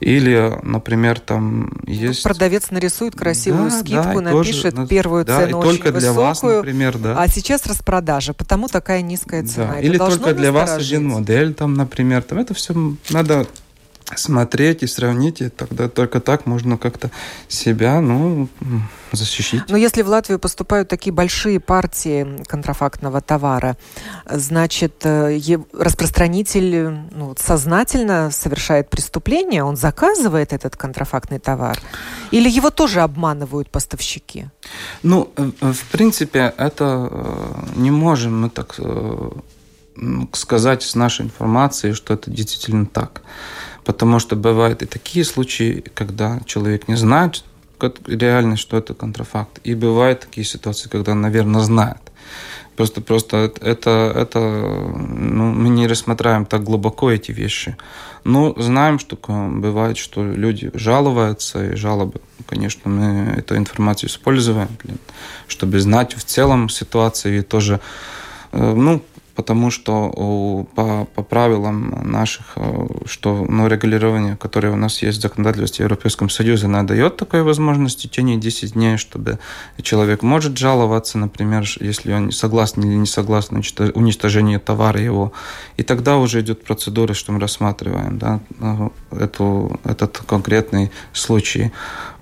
Или, 0.00 0.58
например, 0.62 1.20
там 1.20 1.70
есть... 1.86 2.22
Продавец 2.22 2.70
нарисует 2.70 3.14
красивую 3.14 3.70
да, 3.70 3.80
скидку, 3.80 4.20
да, 4.20 4.32
напишет 4.32 4.74
тоже, 4.74 4.88
первую 4.88 5.24
да, 5.24 5.40
цену 5.40 5.60
и 5.60 5.62
только 5.62 5.88
очень 5.88 5.98
для 6.00 6.12
высокую, 6.12 6.56
вас, 6.56 6.64
например, 6.64 6.98
да. 6.98 7.22
а 7.22 7.28
сейчас 7.28 7.66
распродажа, 7.66 8.32
потому 8.32 8.68
такая 8.68 9.02
низкая 9.02 9.44
цена. 9.44 9.74
Да. 9.74 9.80
Или 9.80 9.98
только 9.98 10.34
для 10.34 10.50
вас 10.50 10.76
один 10.76 11.08
модель, 11.08 11.54
там, 11.54 11.74
например, 11.74 12.22
там 12.22 12.38
это 12.38 12.54
все 12.54 12.74
надо 13.10 13.46
смотреть 14.16 14.82
и 14.82 14.86
сравнить, 14.86 15.40
и 15.40 15.48
тогда 15.48 15.88
только 15.88 16.20
так 16.20 16.46
можно 16.46 16.76
как-то 16.78 17.10
себя, 17.48 18.00
ну, 18.00 18.48
защитить. 19.12 19.62
Но 19.68 19.76
если 19.76 20.02
в 20.02 20.08
Латвию 20.08 20.38
поступают 20.38 20.88
такие 20.88 21.12
большие 21.12 21.60
партии 21.60 22.44
контрафактного 22.46 23.20
товара, 23.20 23.76
значит, 24.30 25.04
э, 25.04 25.38
распространитель 25.72 26.90
ну, 27.10 27.34
сознательно 27.38 28.30
совершает 28.30 28.90
преступление, 28.90 29.64
он 29.64 29.76
заказывает 29.76 30.52
этот 30.52 30.76
контрафактный 30.76 31.38
товар, 31.38 31.78
или 32.30 32.48
его 32.48 32.70
тоже 32.70 33.00
обманывают 33.00 33.70
поставщики? 33.70 34.46
Ну, 35.02 35.30
э, 35.36 35.50
в 35.60 35.84
принципе, 35.90 36.52
это 36.56 37.08
э, 37.10 37.54
не 37.76 37.90
можем 37.90 38.42
мы 38.42 38.50
так 38.50 38.78
сказать 40.32 40.82
с 40.82 40.94
нашей 40.94 41.26
информацией, 41.26 41.92
что 41.92 42.14
это 42.14 42.30
действительно 42.30 42.86
так. 42.86 43.22
Потому 43.84 44.18
что 44.18 44.36
бывают 44.36 44.82
и 44.82 44.86
такие 44.86 45.24
случаи, 45.24 45.84
когда 45.94 46.40
человек 46.46 46.88
не 46.88 46.96
знает 46.96 47.44
реально, 48.06 48.56
что 48.56 48.76
это 48.76 48.94
контрафакт. 48.94 49.58
И 49.64 49.74
бывают 49.74 50.20
такие 50.20 50.44
ситуации, 50.44 50.88
когда 50.88 51.14
наверное, 51.14 51.62
знает. 51.62 51.98
Просто, 52.76 53.02
просто 53.02 53.52
это, 53.60 54.12
это 54.16 54.38
ну, 54.38 55.52
мы 55.52 55.68
не 55.68 55.86
рассматриваем 55.86 56.46
так 56.46 56.64
глубоко 56.64 57.10
эти 57.10 57.30
вещи. 57.30 57.76
Но 58.24 58.54
знаем, 58.56 58.98
что 58.98 59.16
бывает, 59.16 59.98
что 59.98 60.24
люди 60.24 60.70
жалуются, 60.72 61.72
и 61.72 61.76
жалобы, 61.76 62.20
конечно, 62.46 62.90
мы 62.90 63.34
эту 63.36 63.56
информацию 63.56 64.08
используем, 64.08 64.68
чтобы 65.48 65.80
знать 65.80 66.14
в 66.14 66.24
целом 66.24 66.70
ситуацию 66.70 67.40
и 67.40 67.42
тоже 67.42 67.80
э, 68.52 68.74
ну, 68.74 69.02
потому 69.34 69.70
что 69.70 70.66
по, 70.74 71.06
по 71.14 71.22
правилам 71.22 72.10
наших, 72.10 72.52
э, 72.56 72.86
что 73.06 73.46
ну, 73.48 73.66
регулирование, 73.66 74.36
которое 74.36 74.72
у 74.72 74.76
нас 74.76 75.02
есть 75.02 75.18
в 75.18 75.22
законодательстве 75.22 75.84
Европейском 75.84 76.28
Союзе, 76.28 76.66
она 76.66 76.82
дает 76.82 77.16
такую 77.16 77.44
возможность 77.44 77.98
в 77.98 78.02
течение 78.02 78.36
10 78.36 78.72
дней, 78.72 78.96
чтобы 78.96 79.38
человек 79.80 80.22
может 80.22 80.56
жаловаться, 80.58 81.18
например, 81.18 81.64
если 81.80 82.12
он 82.12 82.30
согласен 82.30 82.82
или 82.82 82.94
не 82.96 83.06
согласен 83.06 83.56
уничтожению 83.94 84.60
товара 84.60 85.00
его. 85.00 85.32
И 85.76 85.82
тогда 85.82 86.18
уже 86.18 86.40
идет 86.40 86.64
процедура, 86.64 87.14
что 87.14 87.32
мы 87.32 87.40
рассматриваем 87.40 88.18
да, 88.18 88.40
ну, 88.58 88.92
эту, 89.10 89.80
этот 89.84 90.18
конкретный 90.18 90.90
случай 91.12 91.72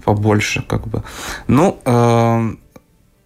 побольше. 0.05 0.63
Как 0.63 0.87
бы. 0.87 1.03
Ну, 1.47 1.81
э, 1.85 2.55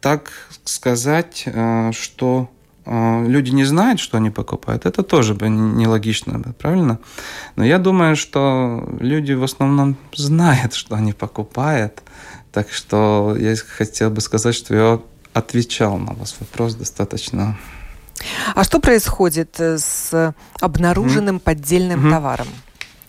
так 0.00 0.30
сказать, 0.64 1.44
э, 1.46 1.92
что 1.92 2.48
люди 2.86 3.50
не 3.50 3.64
знают, 3.64 4.00
что 4.00 4.18
они 4.18 4.30
покупают, 4.30 4.86
это 4.86 5.02
тоже 5.02 5.34
бы 5.34 5.48
нелогично, 5.48 6.40
правильно? 6.58 6.98
Но 7.56 7.64
я 7.64 7.78
думаю, 7.78 8.16
что 8.16 8.86
люди 9.00 9.32
в 9.32 9.42
основном 9.42 9.96
знают, 10.14 10.74
что 10.74 10.94
они 10.94 11.12
покупают. 11.12 12.02
Так 12.52 12.70
что 12.70 13.36
я 13.38 13.56
хотел 13.56 14.10
бы 14.10 14.20
сказать, 14.20 14.54
что 14.54 14.74
я 14.74 15.00
отвечал 15.32 15.98
на 15.98 16.12
ваш 16.12 16.34
вопрос 16.40 16.74
достаточно. 16.74 17.58
А 18.54 18.64
что 18.64 18.78
происходит 18.78 19.58
э, 19.58 19.78
с 19.78 20.34
обнаруженным 20.60 21.36
mm-hmm. 21.36 21.40
поддельным 21.40 22.06
mm-hmm. 22.06 22.10
товаром? 22.10 22.46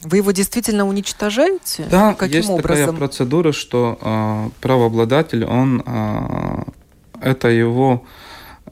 Вы 0.01 0.17
его 0.17 0.31
действительно 0.31 0.87
уничтожаете? 0.87 1.85
Да, 1.89 2.13
Каким 2.13 2.37
есть 2.37 2.49
образом? 2.49 2.85
такая 2.85 2.97
процедура, 2.97 3.51
что 3.51 3.99
э, 4.01 4.49
правообладатель, 4.61 5.45
он 5.45 5.83
э, 5.85 6.63
это 7.21 7.49
его 7.49 8.03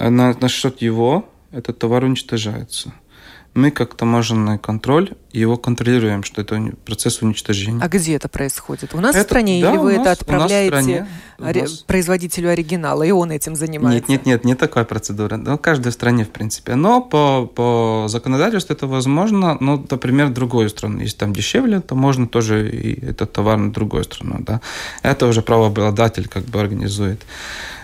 на, 0.09 0.33
на 0.33 0.47
счет 0.49 0.81
его 0.81 1.29
этот 1.51 1.79
товар 1.79 2.03
уничтожается. 2.03 2.93
Мы 3.53 3.71
как 3.71 3.95
таможенный 3.95 4.57
контроль 4.57 5.11
его 5.39 5.57
контролируем, 5.57 6.23
что 6.23 6.41
это 6.41 6.61
процесс 6.85 7.21
уничтожения. 7.21 7.81
А 7.81 7.87
где 7.87 8.15
это 8.15 8.29
происходит? 8.29 8.93
У 8.93 8.99
нас 8.99 9.15
это, 9.15 9.23
в 9.23 9.27
стране 9.27 9.61
да, 9.61 9.71
или 9.71 9.77
вы 9.77 9.93
нас, 9.93 10.01
это 10.01 10.11
отправляете 10.11 11.07
нас... 11.39 11.71
производителю 11.87 12.49
оригинала, 12.49 13.03
и 13.03 13.11
он 13.11 13.31
этим 13.31 13.55
занимается? 13.55 13.99
Нет, 13.99 14.09
нет, 14.09 14.25
нет, 14.25 14.45
не 14.45 14.55
такая 14.55 14.83
процедура. 14.83 15.37
Ну, 15.37 15.57
в 15.57 15.61
каждой 15.61 15.91
стране, 15.91 16.23
в 16.23 16.29
принципе. 16.29 16.75
Но 16.75 17.01
по, 17.01 17.47
по 17.47 18.05
законодательству 18.07 18.75
это 18.75 18.85
возможно, 18.85 19.57
но, 19.59 19.83
например, 19.89 20.27
в 20.27 20.33
другую 20.33 20.69
страну. 20.69 20.99
Если 20.99 21.17
там 21.17 21.33
дешевле, 21.33 21.81
то 21.81 21.95
можно 21.95 22.27
тоже 22.27 22.69
и 22.69 23.03
этот 23.03 23.33
товар 23.33 23.57
на 23.57 23.73
другую 23.73 24.03
страну. 24.03 24.37
Да? 24.39 24.61
Это 25.01 25.25
уже 25.25 25.41
правообладатель 25.41 26.27
как 26.27 26.43
бы 26.45 26.59
организует. 26.59 27.21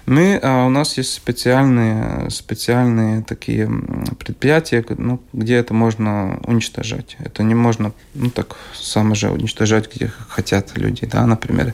Мы, 0.10 0.40
а, 0.42 0.66
у 0.66 0.70
нас 0.70 0.98
есть 0.98 1.14
специальные, 1.14 2.32
специальные 2.32 3.22
такие 3.22 3.70
предприятия, 4.18 4.84
ну, 4.98 5.22
где 5.34 5.56
это 5.56 5.76
можно 5.76 6.40
уничтожать. 6.46 7.16
Это 7.20 7.39
не 7.44 7.56
можно, 7.56 7.92
ну, 8.14 8.30
так 8.30 8.56
само 8.74 9.16
же 9.16 9.30
уничтожать, 9.30 9.94
где 9.94 10.12
хотят 10.28 10.78
люди, 10.78 11.06
да, 11.06 11.26
например. 11.26 11.74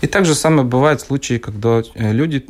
И 0.00 0.06
также 0.06 0.34
самое 0.34 0.66
бывает 0.66 1.00
случаи, 1.00 1.38
когда 1.38 1.82
э, 1.94 2.12
люди 2.12 2.46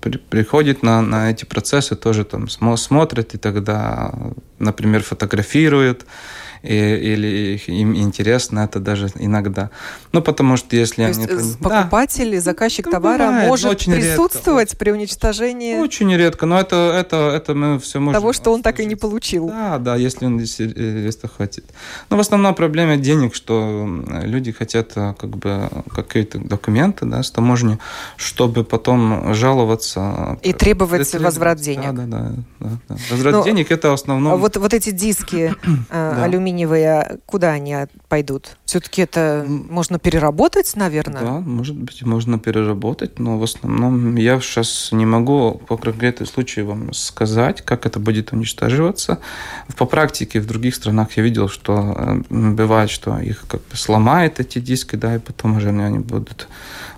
при, 0.00 0.18
приходит 0.18 0.82
на, 0.82 1.02
на 1.02 1.30
эти 1.30 1.44
процессы, 1.44 1.96
тоже 1.96 2.24
там 2.24 2.48
смотрит 2.48 3.34
и 3.34 3.38
тогда, 3.38 4.12
например, 4.58 5.02
фотографирует 6.62 6.96
или 6.96 7.60
им 7.66 7.96
интересно 7.96 8.60
это 8.60 8.80
даже 8.80 9.10
иногда. 9.16 9.70
Ну, 10.12 10.22
потому 10.22 10.56
что 10.56 10.76
если 10.76 11.02
То 11.02 11.08
они... 11.08 11.26
Есть 11.26 11.58
покупатель 11.58 12.34
да. 12.34 12.40
заказчик 12.40 12.86
ну, 12.86 12.92
товара 12.92 13.26
бывает, 13.26 13.48
может 13.48 13.70
очень 13.70 13.92
присутствовать 13.92 14.70
редко. 14.70 14.76
при 14.76 14.90
уничтожении... 14.90 15.78
Очень 15.78 16.14
редко, 16.14 16.46
но 16.46 16.58
это, 16.58 16.76
это, 16.76 17.16
это 17.34 17.54
мы 17.54 17.78
все 17.78 18.00
можем... 18.00 18.20
Того, 18.20 18.32
что 18.32 18.52
он 18.52 18.62
так 18.62 18.80
и 18.80 18.86
не 18.86 18.96
получил. 18.96 19.48
Да, 19.48 19.78
да, 19.78 19.96
если 19.96 20.26
он 20.26 20.38
если 20.38 21.26
хватит. 21.28 21.64
Но 22.10 22.16
в 22.16 22.20
основном 22.20 22.54
проблема 22.54 22.96
денег, 22.96 23.34
что 23.34 23.86
люди 24.22 24.52
хотят 24.52 24.92
э, 24.96 25.14
как 25.18 25.30
бы 25.30 25.68
какие-то 25.94 26.38
документы 26.38 27.06
да, 27.06 27.22
с 27.22 27.30
таможни, 27.30 27.78
чтобы 28.16 28.64
потом 28.64 29.34
жаловаться. 29.34 30.38
И 30.42 30.52
требовать 30.52 31.12
возврат 31.14 31.60
денег. 31.60 31.92
Да, 31.92 32.04
да, 32.04 32.06
да. 32.06 32.32
да, 32.60 32.68
да. 32.88 32.96
Возврат 33.10 33.34
но, 33.34 33.44
денег 33.44 33.70
это 33.70 33.92
основном... 33.92 34.32
А 34.32 34.36
вот, 34.36 34.56
вот 34.56 34.72
эти 34.72 34.90
диски 34.90 35.54
э, 35.90 36.22
алюминиевые 36.22 36.45
алюминиевые, 36.46 37.18
куда 37.26 37.50
они 37.52 37.76
пойдут? 38.08 38.56
Все-таки 38.64 39.02
это 39.02 39.44
можно 39.46 39.98
переработать, 39.98 40.72
наверное? 40.76 41.20
Да, 41.20 41.40
может 41.40 41.76
быть, 41.76 42.02
можно 42.02 42.38
переработать, 42.38 43.18
но 43.18 43.38
в 43.38 43.42
основном 43.42 44.16
я 44.16 44.40
сейчас 44.40 44.90
не 44.92 45.06
могу 45.06 45.60
по 45.66 45.76
конкретному 45.76 46.26
случаю 46.26 46.66
вам 46.66 46.92
сказать, 46.92 47.62
как 47.62 47.86
это 47.86 47.98
будет 47.98 48.32
уничтоживаться. 48.32 49.18
По 49.76 49.86
практике 49.86 50.40
в 50.40 50.46
других 50.46 50.74
странах 50.74 51.16
я 51.16 51.22
видел, 51.22 51.48
что 51.48 51.94
э, 51.96 52.22
бывает, 52.30 52.90
что 52.90 53.18
их 53.18 53.46
как 53.48 53.60
бы 53.60 53.76
сломает 53.76 54.40
эти 54.40 54.58
диски, 54.58 54.96
да, 54.96 55.16
и 55.16 55.18
потом 55.18 55.56
уже 55.56 55.68
они 55.70 55.98
будут 55.98 56.48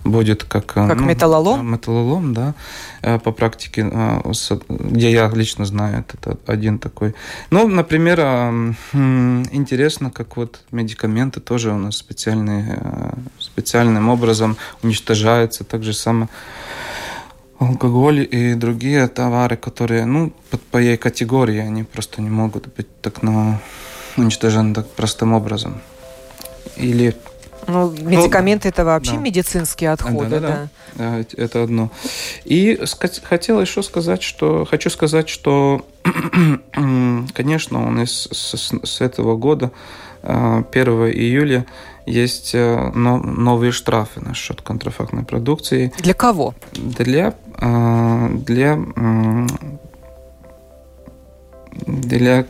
будет 0.04 0.44
как... 0.44 0.76
Э, 0.76 0.88
как 0.88 1.00
ну, 1.00 1.06
металлолом? 1.06 1.72
Металлолом, 1.72 2.34
да, 2.34 2.54
э, 3.02 3.18
по 3.18 3.32
практике, 3.32 3.90
где 4.68 5.10
я 5.10 5.30
лично 5.34 5.64
знаю, 5.64 6.04
это 6.08 6.36
один 6.46 6.78
такой. 6.78 7.14
Ну, 7.50 7.68
например, 7.68 8.18
интересно, 9.52 10.10
как 10.10 10.36
вот 10.36 10.60
медикаменты 10.70 11.40
тоже 11.40 11.72
у 11.72 11.78
нас 11.78 11.96
специальные, 11.96 12.78
э, 12.80 13.10
специальным 13.38 14.08
образом 14.08 14.56
уничтожаются. 14.82 15.64
Так 15.64 15.82
же 15.82 15.92
самое 15.92 16.28
алкоголь 17.58 18.26
и 18.30 18.54
другие 18.54 19.06
товары, 19.08 19.56
которые, 19.56 20.04
ну, 20.04 20.32
по, 20.50 20.58
по 20.58 20.78
ей 20.78 20.96
категории, 20.96 21.58
они 21.58 21.82
просто 21.82 22.22
не 22.22 22.30
могут 22.30 22.68
быть 22.76 22.88
так 23.00 23.22
ну, 23.22 23.58
уничтожены 24.16 24.74
так 24.74 24.88
простым 24.90 25.32
образом. 25.32 25.80
Или 26.76 27.16
ну, 27.68 27.90
медикаменты 27.90 28.68
ну, 28.68 28.70
это 28.70 28.84
вообще 28.84 29.12
да. 29.12 29.18
медицинские 29.18 29.90
отходы, 29.90 30.40
да, 30.40 30.40
да, 30.40 30.68
да. 30.94 31.22
да. 31.22 31.24
Это 31.36 31.62
одно. 31.62 31.90
И 32.44 32.80
хотел 33.24 33.60
еще 33.60 33.82
сказать, 33.82 34.22
что 34.22 34.64
хочу 34.64 34.90
сказать, 34.90 35.28
что, 35.28 35.86
конечно, 37.34 37.86
он 37.86 38.02
из 38.02 38.28
с, 38.32 38.72
с 38.82 39.00
этого 39.00 39.36
года 39.36 39.70
1 40.22 40.66
э, 40.72 41.12
июля 41.12 41.66
есть 42.06 42.54
э, 42.54 42.90
новые 42.94 43.70
штрафы 43.70 44.20
насчет 44.20 44.62
контрафактной 44.62 45.24
продукции. 45.24 45.92
Для 45.98 46.14
кого? 46.14 46.54
Для 46.72 47.34
э, 47.60 48.28
для 48.32 48.78
для 51.86 52.46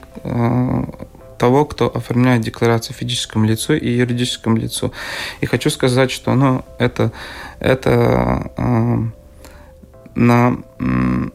того, 1.39 1.65
кто 1.65 1.87
оформляет 1.95 2.43
декларацию 2.43 2.97
физическому 2.97 3.47
лицу 3.47 3.75
и 3.75 3.89
юридическому 3.89 4.57
лицу. 4.57 4.93
И 5.41 5.47
хочу 5.47 5.71
сказать, 5.71 6.11
что 6.11 6.35
ну, 6.35 6.65
это, 6.79 7.13
это 7.61 8.51
э, 8.57 8.97
на 10.15 10.59
э, 10.81 11.29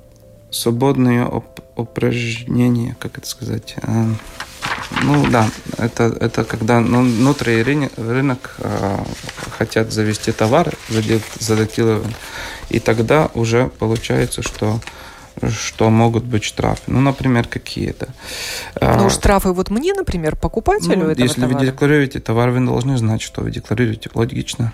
свободное 0.51 1.25
оп- 1.25 1.61
упражнение, 1.75 2.95
как 2.99 3.17
это 3.17 3.27
сказать, 3.27 3.75
э, 3.81 4.05
ну 5.01 5.25
да, 5.29 5.49
это, 5.77 6.15
это 6.19 6.43
когда 6.43 6.79
ну, 6.79 7.01
внутренний 7.01 7.89
рынок, 7.97 8.55
э, 8.59 8.97
хотят 9.57 9.91
завести 9.91 10.31
товар, 10.31 10.73
задатирован, 11.39 12.13
и 12.69 12.79
тогда 12.79 13.29
уже 13.33 13.69
получается, 13.79 14.41
что 14.41 14.79
что 15.49 15.89
могут 15.89 16.23
быть 16.23 16.43
штрафы. 16.43 16.83
Ну, 16.87 17.01
например, 17.01 17.47
какие-то. 17.47 18.09
Ну, 18.79 19.09
штрафы 19.09 19.51
вот 19.51 19.69
мне, 19.69 19.93
например, 19.93 20.35
покупателю 20.35 20.97
ну, 20.97 21.09
этого 21.09 21.25
Если 21.25 21.41
товара? 21.41 21.59
вы 21.59 21.65
декларируете 21.65 22.19
товар, 22.19 22.49
вы 22.49 22.65
должны 22.65 22.97
знать, 22.97 23.21
что 23.21 23.41
вы 23.41 23.51
декларируете. 23.51 24.09
Логично. 24.13 24.73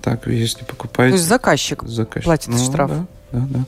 Так, 0.00 0.26
если 0.26 0.64
покупаете... 0.64 1.12
То 1.12 1.16
есть 1.16 1.28
заказчик, 1.28 1.82
заказчик. 1.84 2.24
платит 2.24 2.48
ну, 2.48 2.58
штраф? 2.58 2.90
Да, 2.90 3.06
да, 3.32 3.46
да. 3.48 3.64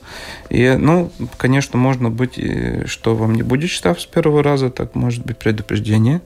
И, 0.49 0.75
ну, 0.77 1.11
конечно, 1.37 1.77
можно 1.77 2.09
быть, 2.09 2.39
что 2.85 3.15
вам 3.15 3.35
не 3.35 3.43
будет 3.43 3.69
штраф 3.69 4.01
с 4.01 4.05
первого 4.05 4.43
раза, 4.43 4.69
так 4.69 4.95
может 4.95 5.25
быть 5.25 5.37
предупреждение. 5.37 6.21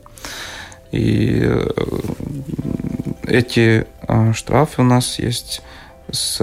И 0.92 1.42
э, 1.44 1.68
эти 3.24 3.86
э, 4.08 4.34
штрафы 4.34 4.82
у 4.82 4.86
нас 4.86 5.20
есть 5.20 5.62
с 6.12 6.40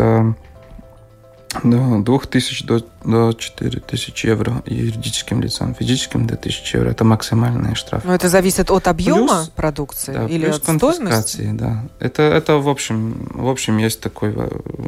да, 1.64 1.98
2000 1.98 2.66
до, 2.66 2.84
до 3.04 3.32
4000 3.32 4.26
евро 4.26 4.62
юридическим 4.66 5.40
лицам, 5.40 5.74
физическим 5.74 6.26
до 6.26 6.34
1000 6.34 6.78
евро. 6.78 6.90
Это 6.90 7.04
максимальные 7.04 7.74
штрафы. 7.74 8.06
Но 8.06 8.14
это 8.14 8.28
зависит 8.28 8.70
от 8.70 8.88
объема 8.88 9.38
плюс, 9.38 9.48
продукции 9.50 10.12
да, 10.12 10.26
или 10.26 10.46
плюс 10.46 10.56
от 10.58 10.64
стоимости? 10.64 11.50
Да. 11.52 11.84
Это, 12.00 12.22
это 12.22 12.56
в, 12.56 12.68
общем, 12.68 13.28
в 13.34 13.48
общем 13.48 13.78
есть 13.78 14.00
такой, 14.00 14.34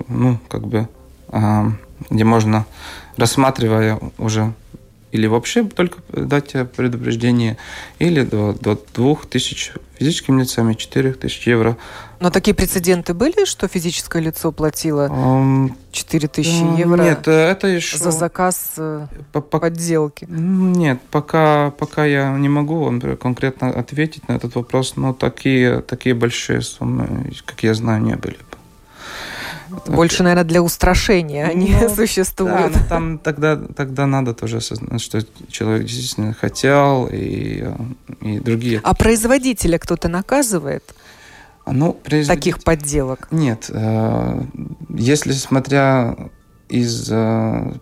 ну, 0.09 0.38
как 0.48 0.66
бы, 0.66 0.88
а, 1.28 1.72
где 2.11 2.24
можно, 2.24 2.66
рассматривая 3.16 3.98
уже 4.18 4.52
или 5.11 5.26
вообще 5.26 5.64
только 5.64 5.98
дать 6.12 6.52
предупреждение, 6.76 7.57
или 7.98 8.22
до, 8.22 8.52
до 8.52 8.78
2000 8.94 9.72
физическим 9.98 10.38
лицам 10.38 10.70
и 10.70 10.76
4000 10.76 11.48
евро. 11.48 11.76
Но 12.20 12.31
такие 12.31 12.54
прецеденты 12.54 13.14
были, 13.14 13.44
что 13.44 13.68
физическое 13.68 14.20
лицо 14.20 14.50
платило 14.50 15.07
um, 15.09 15.72
4000 15.92 16.78
евро 16.78 17.02
нет, 17.02 17.28
это 17.28 17.68
еще... 17.68 17.96
за 17.96 18.11
заказ 18.11 18.72
э, 18.76 19.07
по, 19.33 19.40
по, 19.40 19.61
подделки? 19.61 20.26
Нет, 20.28 21.00
пока, 21.11 21.70
пока 21.70 22.04
я 22.04 22.37
не 22.37 22.48
могу 22.48 22.83
вам 22.83 23.00
конкретно 23.16 23.68
ответить 23.68 24.28
на 24.28 24.33
этот 24.33 24.57
вопрос, 24.57 24.96
но 24.96 25.12
такие, 25.12 25.81
такие 25.81 26.14
большие 26.14 26.61
суммы, 26.62 27.33
как 27.46 27.62
я 27.62 27.74
знаю, 27.74 28.02
не 28.02 28.16
были. 28.16 28.38
Больше, 29.87 30.22
наверное, 30.22 30.44
для 30.44 30.62
устрашения 30.62 31.46
они 31.46 31.76
ну, 31.81 31.88
существуют. 31.94 32.72
Да, 32.72 32.85
там 32.88 33.18
тогда, 33.18 33.57
тогда 33.57 34.07
надо 34.07 34.35
тоже 34.35 34.59
осознать, 34.59 35.00
что 35.00 35.20
человек 35.50 35.87
действительно 35.87 36.35
хотел 36.35 37.09
и, 37.11 37.66
и 38.22 38.38
другие. 38.40 38.81
А 38.83 38.94
производителя 38.94 39.78
кто-то 39.78 40.09
наказывает? 40.09 40.94
Ну, 41.72 41.92
производитель... 41.92 42.52
Таких 42.52 42.64
подделок? 42.64 43.28
Нет. 43.31 43.70
Э, 43.70 44.42
если 44.90 45.33
смотря 45.33 46.16
из, 46.68 47.09
э, 47.11 47.72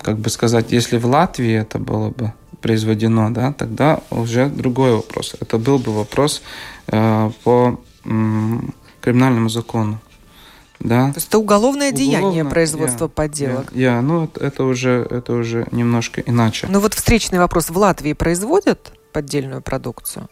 как 0.00 0.18
бы 0.18 0.30
сказать, 0.30 0.72
если 0.72 0.98
в 0.98 1.06
Латвии 1.06 1.54
это 1.54 1.78
было 1.78 2.10
бы 2.10 2.32
произведено, 2.60 3.30
да, 3.30 3.52
тогда 3.52 4.00
уже 4.10 4.48
другой 4.48 4.96
вопрос. 4.96 5.36
Это 5.40 5.58
был 5.58 5.78
бы 5.78 5.92
вопрос 5.92 6.42
э, 6.88 7.30
по 7.44 7.80
криминальному 9.00 9.48
закону. 9.48 9.98
Да. 10.80 11.12
То 11.12 11.16
есть 11.16 11.28
это 11.28 11.38
уголовное, 11.38 11.90
уголовное 11.90 11.92
деяние 11.92 12.44
производства 12.44 13.06
yeah, 13.06 13.10
подделок. 13.10 13.66
Я, 13.72 13.92
yeah, 13.92 14.00
ну 14.00 14.28
это 14.38 14.64
уже 14.64 15.06
это 15.10 15.34
уже 15.34 15.66
немножко 15.70 16.20
иначе. 16.20 16.66
Ну 16.68 16.80
вот 16.80 16.94
встречный 16.94 17.38
вопрос: 17.38 17.70
в 17.70 17.78
Латвии 17.78 18.12
производят 18.12 18.92
поддельную 19.12 19.62
продукцию? 19.62 20.28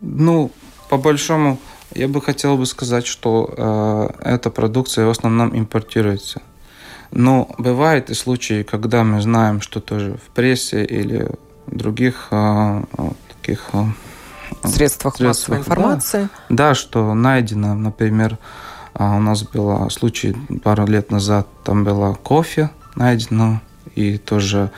Ну 0.00 0.50
по 0.90 0.98
большому 0.98 1.58
я 1.94 2.08
бы 2.08 2.20
хотел 2.20 2.56
бы 2.56 2.66
сказать, 2.66 3.06
что 3.06 3.52
э, 3.56 4.34
эта 4.34 4.50
продукция 4.50 5.06
в 5.06 5.10
основном 5.10 5.56
импортируется. 5.58 6.42
Но 7.10 7.48
бывают 7.58 8.10
и 8.10 8.14
случаи, 8.14 8.62
когда 8.62 9.02
мы 9.04 9.22
знаем, 9.22 9.60
что 9.60 9.80
тоже 9.80 10.18
в 10.24 10.30
прессе 10.34 10.84
или 10.84 11.30
других 11.66 12.28
э, 12.30 12.82
таких 13.40 13.70
э, 13.72 13.84
средствах, 14.64 15.16
средствах 15.16 15.20
массовой 15.20 15.58
информации. 15.58 16.28
Да, 16.48 16.68
да, 16.68 16.74
что 16.74 17.14
найдено, 17.14 17.74
например, 17.74 18.38
а 18.94 19.16
у 19.16 19.20
нас 19.20 19.44
был 19.44 19.88
случай 19.90 20.36
пару 20.62 20.86
лет 20.86 21.10
назад, 21.10 21.46
там 21.64 21.84
было 21.84 22.14
кофе 22.14 22.70
найдено, 22.96 23.60
и 23.94 24.18
тоже 24.18 24.70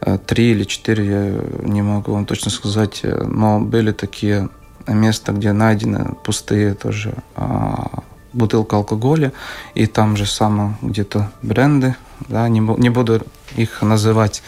э, 0.00 0.18
три 0.18 0.52
или 0.52 0.64
четыре, 0.64 1.06
я 1.06 1.42
не 1.62 1.82
могу 1.82 2.12
вам 2.12 2.26
точно 2.26 2.50
сказать, 2.50 3.00
э, 3.04 3.22
но 3.24 3.60
были 3.60 3.92
такие 3.92 4.48
места, 4.86 5.32
где 5.32 5.52
найдены 5.52 6.14
пустые 6.24 6.74
тоже 6.74 7.14
а, 7.36 8.02
бутылка 8.32 8.76
алкоголя, 8.76 9.32
и 9.74 9.86
там 9.86 10.16
же 10.16 10.26
само 10.26 10.76
где-то 10.82 11.30
бренды, 11.42 11.96
да, 12.28 12.48
не, 12.48 12.60
не 12.60 12.90
буду 12.90 13.22
их 13.56 13.82
называть, 13.82 14.42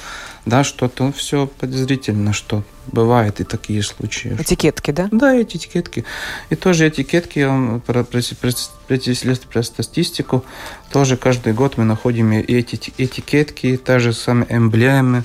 да, 0.45 0.64
что-то 0.64 1.12
все 1.12 1.47
подозрительно, 1.47 2.33
что 2.33 2.64
бывает 2.88 3.40
и 3.40 3.45
такие 3.45 3.83
случаи. 3.83 4.37
Этикетки, 4.38 4.90
да? 4.90 5.09
Да, 5.12 5.35
эти 5.35 5.57
этикетки. 5.57 6.05
И 6.51 6.57
тоже 6.57 6.88
этикетки, 6.88 7.38
я 7.38 7.81
про, 7.87 8.05
про 8.05 9.62
статистику, 9.62 10.45
тоже 10.90 11.16
каждый 11.16 11.53
год 11.53 11.77
мы 11.77 11.85
находим 11.85 12.33
эти 12.33 12.92
этикетки, 12.99 13.77
та 13.77 13.99
же 13.99 14.12
самые 14.12 14.57
эмблемы, 14.57 15.25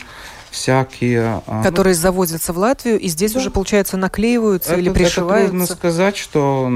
всякие. 0.52 1.42
А, 1.48 1.64
Которые 1.64 1.96
ну, 1.96 2.02
завозятся 2.02 2.54
в 2.54 2.58
Латвию 2.58 3.00
и 3.00 3.08
здесь 3.08 3.34
да. 3.34 3.40
уже, 3.40 3.52
получается, 3.52 3.98
наклеиваются 3.98 4.74
это, 4.74 4.82
или 4.82 4.90
пришиваются? 4.90 5.48
Это 5.48 5.58
трудно 5.58 5.76
сказать, 5.76 6.18
что, 6.18 6.72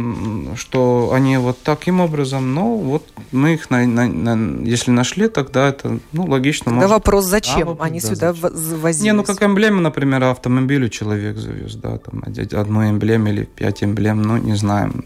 что 0.55 1.11
они 1.13 1.37
вот 1.37 1.61
таким 1.63 1.99
образом, 1.99 2.53
но 2.53 2.75
вот 2.77 3.03
мы 3.31 3.55
их, 3.55 3.69
на, 3.69 3.85
на, 3.85 4.07
на, 4.07 4.63
если 4.65 4.91
нашли, 4.91 5.27
тогда 5.27 5.69
это 5.69 5.99
ну, 6.11 6.25
логично. 6.25 6.65
Тогда 6.65 6.81
может... 6.81 6.91
вопрос, 6.91 7.25
зачем 7.25 7.77
а, 7.79 7.85
они 7.85 7.99
да, 7.99 8.07
сюда 8.07 8.33
зачем? 8.33 8.79
возились? 8.79 9.03
Не, 9.03 9.13
ну 9.13 9.23
как 9.23 9.41
эмблема, 9.43 9.81
например, 9.81 10.23
автомобилю 10.23 10.89
человек 10.89 11.37
завез, 11.37 11.75
да, 11.75 11.97
там 11.97 12.23
одну 12.53 12.89
эмблему 12.89 13.27
или 13.29 13.43
пять 13.43 13.83
эмблем, 13.83 14.21
ну 14.21 14.37
не 14.37 14.55
знаем 14.55 15.05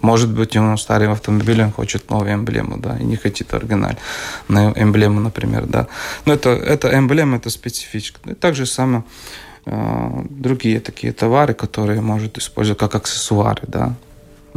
может 0.00 0.30
быть, 0.30 0.54
ему 0.54 0.76
старый 0.76 1.08
автомобиль, 1.08 1.62
он 1.62 1.72
хочет 1.72 2.10
новую 2.10 2.34
эмблему, 2.34 2.78
да, 2.78 2.96
и 2.98 3.04
не 3.04 3.16
хочет 3.16 3.54
оригинальную 3.54 4.72
эмблему, 4.76 5.20
например, 5.20 5.66
да. 5.66 5.86
Но 6.24 6.32
это, 6.32 6.50
это 6.50 6.96
эмблема, 6.98 7.36
это 7.36 7.50
специфичка. 7.50 8.18
И 8.30 8.34
так 8.34 8.54
же 8.54 8.66
самое 8.66 9.02
э, 9.66 10.24
другие 10.30 10.80
такие 10.80 11.12
товары, 11.12 11.54
которые 11.54 12.00
может 12.00 12.38
использовать 12.38 12.78
как 12.78 12.94
аксессуары, 12.94 13.62
да. 13.66 13.94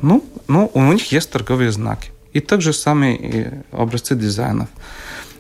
Ну, 0.02 0.24
ну, 0.48 0.72
у 0.74 0.93
них 0.93 1.12
есть 1.12 1.32
торговые 1.32 1.72
знаки. 1.72 2.12
И 2.34 2.39
так 2.39 2.62
же 2.62 2.74
самые 2.74 3.17
и 3.17 3.48
образцы 3.72 4.15
дизайнов. 4.15 4.67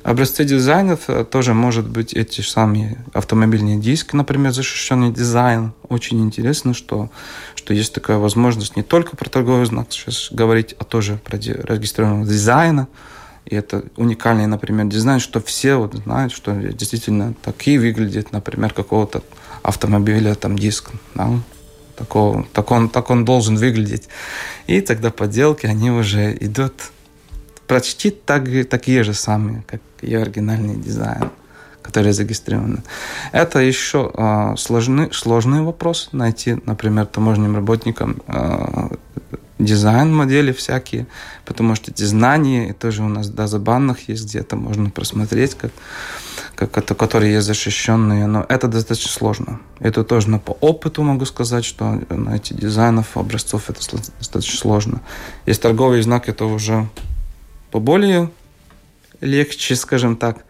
Образцы 0.03 0.45
дизайнов 0.45 1.01
э, 1.09 1.25
тоже 1.25 1.53
может 1.53 1.87
быть 1.87 2.13
эти 2.13 2.41
самые 2.41 2.97
автомобильные 3.13 3.77
диски, 3.77 4.15
например, 4.15 4.51
защищенный 4.51 5.11
дизайн. 5.11 5.73
Очень 5.89 6.23
интересно, 6.23 6.73
что, 6.73 7.09
что 7.55 7.73
есть 7.73 7.93
такая 7.93 8.17
возможность 8.17 8.77
не 8.77 8.83
только 8.83 9.17
про 9.17 9.29
торговый 9.29 9.65
знак 9.65 9.87
сейчас 9.91 10.29
говорить, 10.31 10.73
а 10.79 10.85
тоже 10.85 11.19
про 11.23 11.37
регистрированного 11.37 12.25
дизайна. 12.25 12.87
И 13.45 13.55
это 13.55 13.83
уникальный, 13.97 14.45
например, 14.47 14.85
дизайн, 14.85 15.19
что 15.19 15.41
все 15.41 15.75
вот 15.75 15.95
знают, 15.95 16.31
что 16.31 16.53
действительно 16.53 17.33
такие 17.41 17.79
выглядит, 17.79 18.31
например, 18.31 18.73
какого-то 18.73 19.21
автомобиля, 19.63 20.35
там 20.35 20.57
диск. 20.57 20.91
Да? 21.15 21.29
Такого, 21.97 22.47
так, 22.53 22.71
он, 22.71 22.87
так 22.87 23.09
он 23.09 23.25
должен 23.25 23.57
выглядеть. 23.57 24.07
И 24.67 24.79
тогда 24.79 25.11
подделки, 25.11 25.65
они 25.65 25.91
уже 25.91 26.37
идут 26.39 26.73
почти 27.67 28.09
так, 28.09 28.45
такие 28.69 29.03
же 29.03 29.13
самые, 29.13 29.63
как 29.67 29.81
ее 30.01 30.21
оригинальный 30.21 30.75
дизайн, 30.75 31.29
который 31.81 32.11
зарегистрирован. 32.11 32.83
Это 33.31 33.59
еще 33.59 34.11
э, 34.13 34.55
сложный, 34.57 35.13
сложный 35.13 35.61
вопрос 35.61 36.09
найти, 36.11 36.57
например, 36.65 37.05
таможенным 37.05 37.55
работникам 37.55 38.21
э, 38.27 38.89
дизайн 39.59 40.15
модели 40.15 40.53
всякие, 40.53 41.05
потому 41.45 41.75
что 41.75 41.91
эти 41.91 42.03
знания, 42.03 42.73
тоже 42.73 43.03
у 43.03 43.09
нас 43.09 43.29
даже 43.29 43.59
банных 43.59 44.07
есть 44.07 44.25
где-то, 44.25 44.55
можно 44.55 44.89
просмотреть, 44.89 45.55
как, 45.55 45.71
как 46.55 46.77
это, 46.77 46.95
которые 46.95 47.33
есть 47.33 47.45
защищенные, 47.45 48.25
но 48.25 48.45
это 48.47 48.67
достаточно 48.67 49.11
сложно. 49.11 49.59
Это 49.79 50.03
тоже 50.03 50.39
по 50.39 50.51
опыту 50.61 51.03
могу 51.03 51.25
сказать, 51.25 51.65
что 51.65 52.01
найти 52.09 52.55
дизайнов, 52.55 53.17
образцов 53.17 53.69
это 53.69 53.79
достаточно 54.17 54.57
сложно. 54.57 55.01
Есть 55.45 55.61
торговый 55.61 56.01
знак, 56.01 56.29
это 56.29 56.45
уже 56.45 56.87
поболее 57.69 58.31
легче, 59.21 59.75
скажем 59.75 60.15
так. 60.15 60.45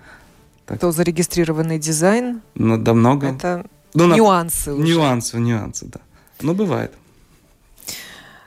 так. 0.65 0.79
То 0.79 0.91
зарегистрированный 0.91 1.79
дизайн. 1.79 2.41
Ну, 2.55 2.77
да 2.77 2.93
много. 2.93 3.27
Это 3.27 3.65
ну, 3.93 4.15
нюансы. 4.15 4.71
На... 4.71 4.83
Нюансы, 4.83 5.37
нюансы, 5.39 5.85
да. 5.85 5.99
Ну, 6.41 6.53
бывает. 6.53 6.93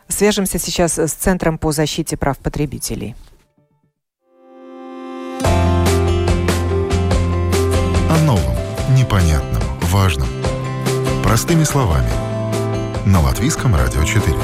Свяжемся 0.09 0.59
сейчас 0.59 0.99
с 0.99 1.13
Центром 1.13 1.59
по 1.59 1.73
защите 1.73 2.17
прав 2.17 2.39
потребителей. 2.39 3.15
О 8.11 8.25
новом, 8.25 8.57
непонятном, 8.97 9.63
важном. 9.83 10.29
Простыми 11.23 11.65
словами. 11.65 12.11
На 13.07 13.21
Латвийском 13.21 13.75
радио 13.75 14.05
4. 14.05 14.37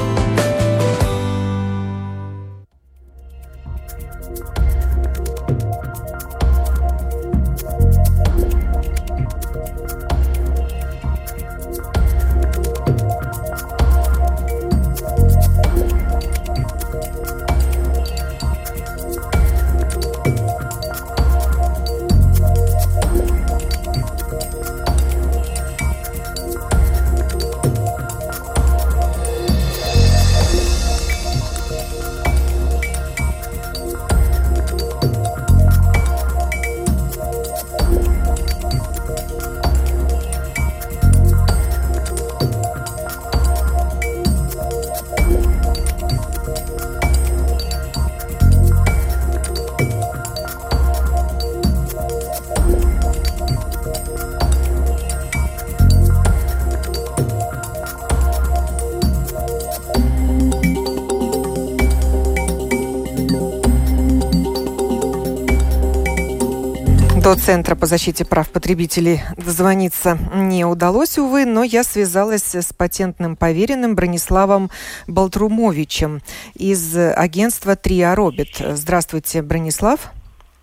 Центра 67.49 67.77
по 67.77 67.87
защите 67.87 68.27
прав 68.27 68.51
потребителей 68.51 69.23
дозвониться 69.39 70.19
не 70.35 70.67
удалось, 70.67 71.17
увы, 71.17 71.47
но 71.47 71.65
я 71.65 71.83
связалась 71.83 72.55
с 72.55 72.75
патентным 72.75 73.37
поверенным 73.37 73.95
Брониславом 73.95 74.71
Болтрумовичем 75.07 76.21
из 76.55 76.95
агентства 76.95 77.75
Триа 77.75 78.15
Робит. 78.15 78.61
Здравствуйте, 78.61 79.41
Бронислав. 79.41 80.13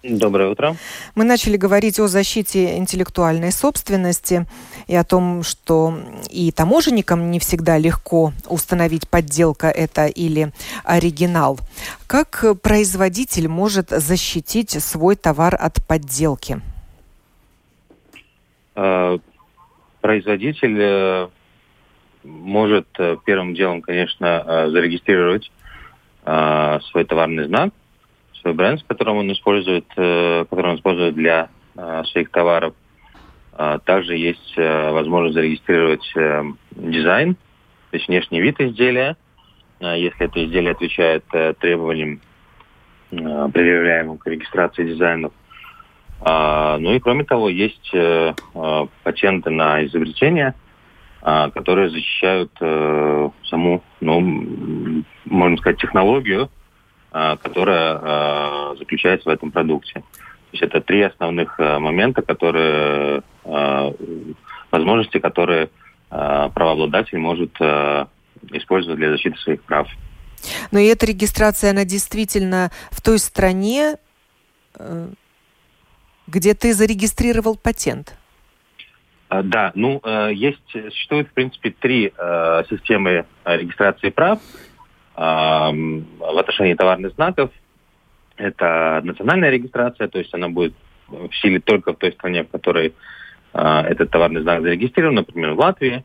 Доброе 0.03 0.51
утро. 0.51 0.77
Мы 1.15 1.23
начали 1.23 1.57
говорить 1.57 1.99
о 1.99 2.07
защите 2.07 2.77
интеллектуальной 2.77 3.51
собственности 3.51 4.45
и 4.85 4.95
о 4.95 5.03
том, 5.03 5.41
что 5.41 5.97
и 6.29 6.51
таможенникам 6.51 7.31
не 7.31 7.39
всегда 7.39 7.79
легко 7.79 8.31
установить 8.47 9.09
подделка 9.09 9.71
это 9.71 10.05
или 10.05 10.53
оригинал. 10.83 11.59
Как 12.05 12.45
производитель 12.61 13.47
может 13.47 13.89
защитить 13.89 14.83
свой 14.83 15.15
товар 15.15 15.57
от 15.59 15.83
подделки? 15.87 16.61
Э, 18.75 19.17
производитель 20.01 20.77
э, 20.79 21.27
может 22.23 22.87
э, 22.99 23.17
первым 23.25 23.55
делом, 23.55 23.81
конечно, 23.81 24.69
зарегистрировать 24.69 25.51
свой 26.89 27.05
товарный 27.05 27.45
знак– 27.45 27.71
свой 28.41 28.55
бренд, 28.55 28.83
которым 28.87 29.17
он 29.17 29.31
использует, 29.31 29.85
который 29.89 30.71
он 30.71 30.77
использует 30.77 31.13
для 31.13 31.49
своих 32.05 32.31
товаров. 32.31 32.73
Также 33.85 34.17
есть 34.17 34.57
возможность 34.57 35.35
зарегистрировать 35.35 36.11
дизайн, 36.71 37.35
то 37.35 37.97
есть 37.97 38.07
внешний 38.07 38.41
вид 38.41 38.59
изделия, 38.59 39.17
если 39.79 40.25
это 40.25 40.43
изделие 40.43 40.71
отвечает 40.71 41.23
требованиям, 41.59 42.21
предъявляемым 43.11 44.17
к 44.17 44.25
регистрации 44.25 44.83
дизайнов. 44.83 45.31
А, 46.21 46.77
ну 46.77 46.93
и 46.93 46.99
кроме 46.99 47.23
того, 47.23 47.49
есть 47.49 47.91
патенты 49.03 49.49
на 49.49 49.85
изобретения, 49.85 50.55
которые 51.21 51.89
защищают 51.89 52.51
саму, 52.59 53.83
ну, 53.99 55.03
можно 55.25 55.57
сказать, 55.57 55.79
технологию, 55.79 56.49
а, 57.17 57.37
которая 57.37 57.97
а, 58.01 58.75
заключается 58.77 59.29
в 59.29 59.31
этом 59.31 59.49
продукте. 59.49 59.93
То 59.93 60.01
есть 60.51 60.63
это 60.63 60.81
три 60.81 61.01
основных 61.01 61.57
а, 61.59 61.79
момента, 61.79 62.21
которые 62.21 63.23
возможности, 64.69 65.19
которые 65.19 65.69
правообладатель 66.09 67.17
может 67.17 67.55
использовать 68.51 68.97
для 68.97 69.11
защиты 69.11 69.37
своих 69.37 69.61
прав. 69.63 69.87
Но 70.71 70.79
и 70.79 70.87
эта 70.87 71.05
регистрация, 71.05 71.71
она 71.71 71.85
действительно 71.85 72.71
в 72.91 73.01
той 73.01 73.19
стране, 73.19 73.95
э, 74.77 75.07
где 76.27 76.53
ты 76.53 76.73
зарегистрировал 76.73 77.55
патент. 77.55 78.15
А, 79.29 79.43
да, 79.43 79.71
ну, 79.75 79.99
э, 80.03 80.31
есть, 80.33 80.61
существует, 80.71 81.27
в 81.27 81.33
принципе, 81.33 81.71
три 81.71 82.13
э, 82.15 82.63
системы 82.69 83.25
регистрации 83.45 84.09
прав 84.09 84.39
в 85.17 86.39
отношении 86.39 86.73
товарных 86.73 87.13
знаков. 87.13 87.49
Это 88.35 88.99
национальная 89.01 89.49
регистрация, 89.49 90.09
то 90.09 90.19
есть 90.19 90.33
она 90.33 90.49
будет 90.49 90.73
в 91.07 91.33
силе 91.35 91.61
только 91.61 91.93
в 91.93 91.95
той 91.95 92.11
стране, 92.11 92.43
в 92.43 92.49
которой 92.49 92.93
этот 93.53 94.11
товарный 94.11 94.41
знак 94.41 94.61
зарегистрирован, 94.61 95.15
например, 95.15 95.53
в 95.53 95.59
Латвии. 95.59 96.03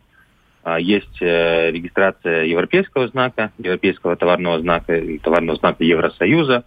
Есть 0.78 1.20
э, 1.20 1.72
регистрация 1.72 2.44
европейского 2.44 3.08
знака, 3.08 3.50
европейского 3.58 4.14
товарного 4.14 4.60
знака 4.60 5.02
товарного 5.22 5.58
знака 5.58 5.82
Евросоюза, 5.82 6.64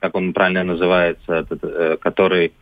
как 0.00 0.14
он 0.14 0.32
правильно 0.32 0.64
называется, 0.64 1.44
который 2.00 2.52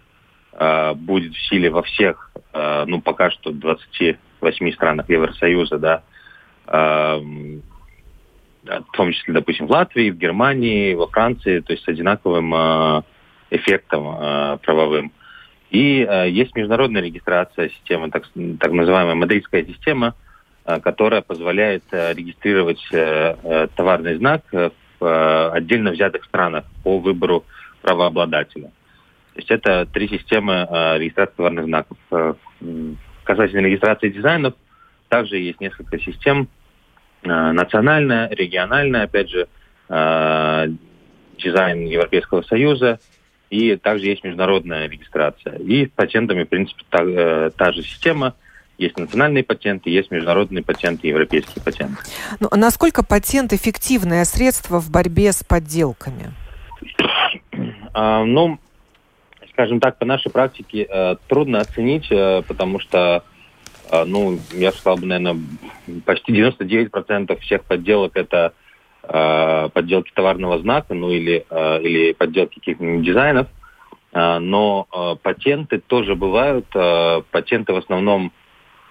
э, 0.52 0.94
будет 0.94 1.34
в 1.34 1.48
силе 1.48 1.70
во 1.70 1.82
всех, 1.82 2.30
э, 2.52 2.84
ну, 2.86 3.00
пока 3.00 3.30
что 3.30 3.52
28 3.52 4.72
странах 4.72 5.08
Евросоюза, 5.08 5.78
да, 5.78 6.02
э, 6.66 7.20
в 8.62 8.92
том 8.92 9.12
числе, 9.12 9.34
допустим, 9.34 9.66
в 9.66 9.70
Латвии, 9.70 10.10
в 10.10 10.18
Германии, 10.18 10.94
во 10.94 11.06
Франции, 11.06 11.60
то 11.60 11.72
есть 11.72 11.84
с 11.84 11.88
одинаковым 11.88 12.54
э, 12.54 13.02
эффектом 13.50 14.58
правовым. 14.60 15.12
И 15.70 16.06
есть 16.28 16.54
международная 16.54 17.02
регистрация 17.02 17.68
системы, 17.70 18.10
так, 18.10 18.24
так 18.60 18.72
называемая 18.72 19.14
мадридская 19.14 19.64
система, 19.64 20.14
которая 20.64 21.20
позволяет 21.20 21.82
регистрировать 21.90 22.80
товарный 23.74 24.16
знак 24.16 24.42
в 24.52 25.50
отдельно 25.52 25.90
взятых 25.90 26.24
странах 26.24 26.64
по 26.84 26.98
выбору 26.98 27.44
правообладателя. 27.82 28.70
То 29.34 29.38
есть 29.38 29.50
это 29.50 29.86
три 29.86 30.08
системы 30.08 30.66
э, 30.68 30.98
регистрации 30.98 31.34
товарных 31.36 31.64
знаков. 31.66 31.98
Э, 32.10 32.34
касательно 33.24 33.66
регистрации 33.66 34.10
дизайнов, 34.10 34.54
также 35.08 35.38
есть 35.38 35.60
несколько 35.60 35.98
систем. 36.00 36.48
Э, 37.22 37.52
национальная, 37.52 38.28
региональная, 38.30 39.04
опять 39.04 39.30
же, 39.30 39.48
дизайн 41.36 41.84
Европейского 41.86 42.42
Союза, 42.42 43.00
и 43.50 43.74
также 43.74 44.06
есть 44.06 44.22
международная 44.22 44.88
регистрация. 44.88 45.56
И 45.56 45.86
с 45.86 45.90
патентами, 45.90 46.44
в 46.44 46.48
принципе, 46.48 46.84
та, 46.88 47.50
та 47.50 47.72
же 47.72 47.82
система. 47.82 48.34
Есть 48.78 48.96
национальные 48.96 49.42
патенты, 49.42 49.90
есть 49.90 50.12
международные 50.12 50.62
патенты, 50.62 51.08
европейские 51.08 51.60
патенты. 51.64 51.96
Ну, 52.38 52.46
а 52.52 52.56
насколько 52.56 53.04
патент 53.04 53.52
эффективное 53.52 54.24
средство 54.24 54.80
в 54.80 54.92
борьбе 54.92 55.32
с 55.32 55.42
подделками? 55.42 56.30
А, 57.92 58.24
ну, 58.24 58.60
скажем 59.52 59.80
так, 59.80 59.98
по 59.98 60.04
нашей 60.04 60.30
практике 60.30 60.86
э, 60.88 61.16
трудно 61.28 61.60
оценить, 61.60 62.10
э, 62.10 62.42
потому 62.46 62.80
что, 62.80 63.24
э, 63.90 64.04
ну, 64.04 64.38
я 64.52 64.72
сказал 64.72 64.96
бы, 64.96 65.06
наверное, 65.06 65.40
почти 66.04 66.32
99% 66.32 67.38
всех 67.40 67.64
подделок 67.64 68.16
это 68.16 68.52
э, 69.02 69.68
подделки 69.72 70.12
товарного 70.14 70.58
знака, 70.58 70.94
ну 70.94 71.10
или, 71.10 71.44
э, 71.48 71.82
или 71.82 72.12
подделки 72.12 72.58
каких-нибудь 72.58 73.04
дизайнов. 73.04 73.48
Э, 74.12 74.38
но 74.38 74.86
э, 74.92 75.16
патенты 75.22 75.78
тоже 75.78 76.14
бывают. 76.14 76.66
Э, 76.74 77.22
патенты 77.30 77.72
в 77.72 77.76
основном 77.76 78.32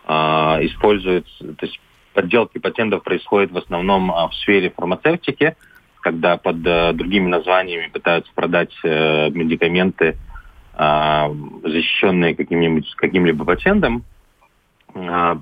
э, 0.08 0.13
используются, 0.13 1.54
то 1.54 1.65
есть 1.65 1.80
подделки 2.13 2.58
патентов 2.58 3.04
происходят 3.04 3.52
в 3.52 3.58
основном 3.58 4.12
э, 4.12 4.28
в 4.28 4.34
сфере 4.36 4.72
фармацевтики, 4.76 5.56
когда 6.02 6.38
под 6.38 6.65
э, 6.65 6.93
другими 6.93 7.28
названиями 7.28 7.89
пытаются 7.91 8.32
продать 8.34 8.74
э, 8.84 9.30
медикаменты, 9.30 10.17
а, 10.82 11.30
защищенные 11.62 12.36
каким-нибудь 12.36 12.96
каким-либо 12.96 13.44
патентом, 13.44 14.06
а, 14.96 15.42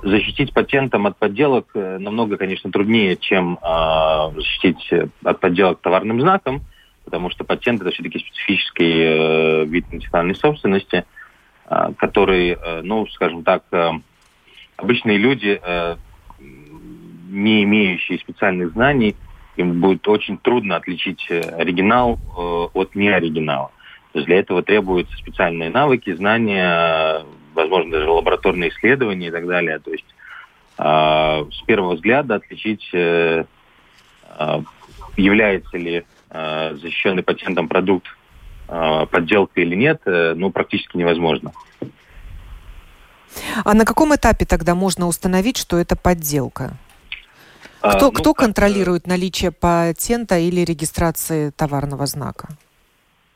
защитить 0.00 0.54
патентом 0.54 1.08
от 1.08 1.16
подделок 1.16 1.70
э, 1.74 1.98
намного, 1.98 2.36
конечно, 2.36 2.70
труднее, 2.70 3.16
чем 3.16 3.58
а, 3.62 4.30
защитить 4.30 4.92
от 5.24 5.40
подделок 5.40 5.80
товарным 5.80 6.20
знаком, 6.20 6.62
потому 7.04 7.30
что 7.30 7.42
патент 7.42 7.80
это 7.80 7.90
все-таки 7.90 8.20
специфический 8.20 8.92
э, 8.94 9.64
вид 9.64 9.92
национальной 9.92 10.36
собственности, 10.36 11.04
который, 11.98 12.50
э, 12.50 12.82
ну, 12.82 13.08
скажем 13.08 13.42
так, 13.42 13.64
обычные 14.76 15.18
люди, 15.18 15.60
не 17.28 17.64
имеющие 17.64 18.18
специальных 18.20 18.72
знаний, 18.72 19.16
им 19.56 19.80
будет 19.80 20.06
очень 20.06 20.38
трудно 20.38 20.76
отличить 20.76 21.28
оригинал 21.28 22.20
от 22.72 22.94
неоригинала. 22.94 23.72
То 24.12 24.18
есть 24.18 24.26
для 24.26 24.38
этого 24.40 24.62
требуются 24.62 25.16
специальные 25.16 25.70
навыки, 25.70 26.14
знания, 26.14 27.24
возможно, 27.54 27.92
даже 27.92 28.10
лабораторные 28.10 28.70
исследования 28.70 29.28
и 29.28 29.30
так 29.30 29.46
далее. 29.46 29.78
То 29.78 29.90
есть 29.90 30.04
э, 30.78 30.82
с 31.50 31.62
первого 31.66 31.94
взгляда 31.94 32.36
отличить, 32.36 32.86
э, 32.92 33.44
э, 34.38 34.62
является 35.16 35.78
ли 35.78 36.04
э, 36.30 36.74
защищенный 36.74 37.22
патентом 37.22 37.68
продукт 37.68 38.06
э, 38.68 39.06
подделкой 39.10 39.64
или 39.64 39.76
нет, 39.76 40.02
э, 40.04 40.34
ну, 40.36 40.50
практически 40.50 40.98
невозможно. 40.98 41.52
А 43.64 43.72
на 43.72 43.86
каком 43.86 44.14
этапе 44.14 44.44
тогда 44.44 44.74
можно 44.74 45.06
установить, 45.06 45.56
что 45.56 45.78
это 45.78 45.96
подделка? 45.96 46.76
Кто, 47.78 47.88
а, 47.88 47.98
ну, 48.00 48.12
кто 48.12 48.34
контролирует 48.34 49.06
наличие 49.06 49.50
патента 49.50 50.38
или 50.38 50.60
регистрации 50.60 51.50
товарного 51.50 52.06
знака? 52.06 52.48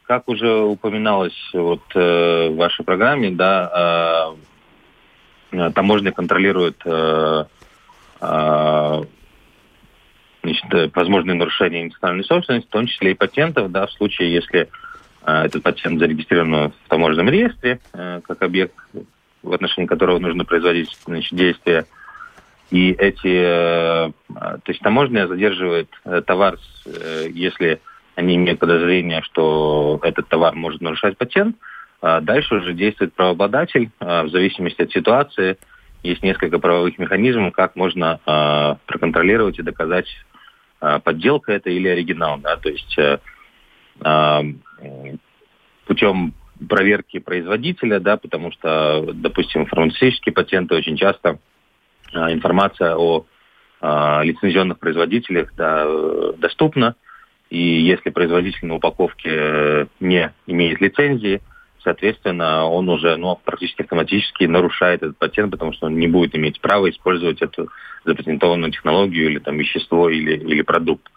Как 0.06 0.28
уже 0.28 0.60
упоминалось 0.60 1.50
вот, 1.52 1.82
э, 1.94 2.48
в 2.48 2.56
вашей 2.56 2.84
программе, 2.84 3.32
да, 3.32 4.36
э, 5.50 5.70
таможня 5.74 6.12
контролирует 6.12 6.80
э, 6.84 7.44
э, 8.20 9.02
значит, 10.44 10.94
возможные 10.94 11.34
нарушения 11.34 11.84
национальной 11.84 12.22
собственности, 12.22 12.68
в 12.68 12.70
том 12.70 12.86
числе 12.86 13.12
и 13.12 13.14
патентов, 13.14 13.72
да, 13.72 13.86
в 13.86 13.92
случае, 13.92 14.32
если 14.32 14.68
э, 15.24 15.32
этот 15.44 15.64
патент 15.64 15.98
зарегистрирован 15.98 16.70
в 16.70 16.88
таможенном 16.88 17.28
реестре, 17.28 17.80
э, 17.92 18.20
как 18.22 18.42
объект, 18.42 18.76
в 19.42 19.52
отношении 19.52 19.88
которого 19.88 20.20
нужно 20.20 20.44
производить 20.44 20.96
значит, 21.04 21.36
действия. 21.36 21.84
И 22.70 22.92
эти, 22.92 23.42
э, 23.42 24.12
то 24.28 24.68
есть 24.68 24.80
таможня 24.82 25.26
задерживает 25.26 25.88
э, 26.04 26.22
товар, 26.22 26.58
э, 26.84 27.26
если 27.32 27.80
они 28.16 28.34
имеют 28.36 28.58
подозрение, 28.58 29.22
что 29.22 30.00
этот 30.02 30.26
товар 30.28 30.54
может 30.54 30.80
нарушать 30.80 31.16
патент. 31.16 31.56
А 32.00 32.20
дальше 32.20 32.56
уже 32.56 32.72
действует 32.72 33.12
правообладатель 33.12 33.90
а, 34.00 34.24
в 34.24 34.30
зависимости 34.30 34.82
от 34.82 34.90
ситуации. 34.90 35.58
Есть 36.02 36.22
несколько 36.22 36.58
правовых 36.58 36.98
механизмов, 36.98 37.52
как 37.52 37.76
можно 37.76 38.20
а, 38.26 38.78
проконтролировать 38.86 39.58
и 39.58 39.62
доказать, 39.62 40.08
подделка 41.04 41.52
это 41.52 41.70
или 41.70 41.88
оригинал. 41.88 42.38
Да? 42.38 42.56
То 42.58 42.68
есть 42.68 42.98
путем 45.86 46.34
проверки 46.68 47.18
производителя, 47.18 47.98
да, 47.98 48.18
потому 48.18 48.52
что, 48.52 49.10
допустим, 49.14 49.64
фармацевтические 49.64 50.34
патенты 50.34 50.74
очень 50.74 50.98
часто 50.98 51.38
информация 52.12 52.94
о 52.94 53.24
лицензионных 53.80 54.78
производителях 54.78 55.54
да, 55.56 55.86
доступна, 56.36 56.94
и 57.50 57.58
если 57.58 58.10
производитель 58.10 58.66
на 58.66 58.74
упаковке 58.74 59.30
э, 59.30 59.86
не 60.00 60.32
имеет 60.46 60.80
лицензии, 60.80 61.42
соответственно, 61.82 62.66
он 62.66 62.88
уже 62.88 63.16
ну, 63.16 63.38
практически 63.44 63.82
автоматически 63.82 64.44
нарушает 64.44 65.02
этот 65.02 65.18
патент, 65.18 65.52
потому 65.52 65.72
что 65.72 65.86
он 65.86 65.96
не 65.96 66.08
будет 66.08 66.34
иметь 66.34 66.60
права 66.60 66.90
использовать 66.90 67.40
эту 67.42 67.68
запатентованную 68.04 68.72
технологию 68.72 69.30
или 69.30 69.38
там 69.38 69.56
вещество 69.56 70.10
или, 70.10 70.36
или 70.36 70.62
продукт. 70.62 71.08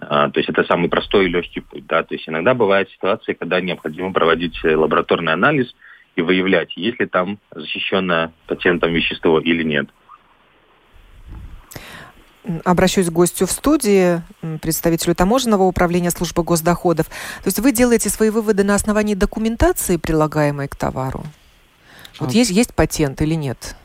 А, 0.00 0.30
то 0.30 0.38
есть 0.38 0.48
это 0.48 0.62
самый 0.62 0.88
простой 0.88 1.26
и 1.26 1.28
легкий 1.28 1.60
путь. 1.60 1.86
Да? 1.86 2.04
То 2.04 2.14
есть 2.14 2.28
иногда 2.28 2.54
бывают 2.54 2.88
ситуации, 2.90 3.32
когда 3.32 3.60
необходимо 3.60 4.12
проводить 4.12 4.62
лабораторный 4.62 5.32
анализ 5.32 5.74
и 6.14 6.22
выявлять, 6.22 6.76
есть 6.76 7.00
ли 7.00 7.06
там 7.06 7.38
защищенное 7.50 8.32
патентом 8.46 8.92
вещество 8.92 9.40
или 9.40 9.64
нет 9.64 9.88
обращусь 12.64 13.06
к 13.06 13.12
гостю 13.12 13.46
в 13.46 13.52
студии, 13.52 14.22
представителю 14.60 15.14
таможенного 15.14 15.64
управления 15.64 16.10
службы 16.10 16.42
госдоходов. 16.42 17.06
То 17.06 17.46
есть 17.46 17.58
вы 17.58 17.72
делаете 17.72 18.08
свои 18.10 18.30
выводы 18.30 18.64
на 18.64 18.74
основании 18.74 19.14
документации, 19.14 19.96
прилагаемой 19.96 20.68
к 20.68 20.76
товару? 20.76 21.24
Вот 22.18 22.30
а... 22.30 22.32
есть, 22.32 22.50
есть 22.50 22.74
патент 22.74 23.20
или 23.22 23.34
нет? 23.34 23.76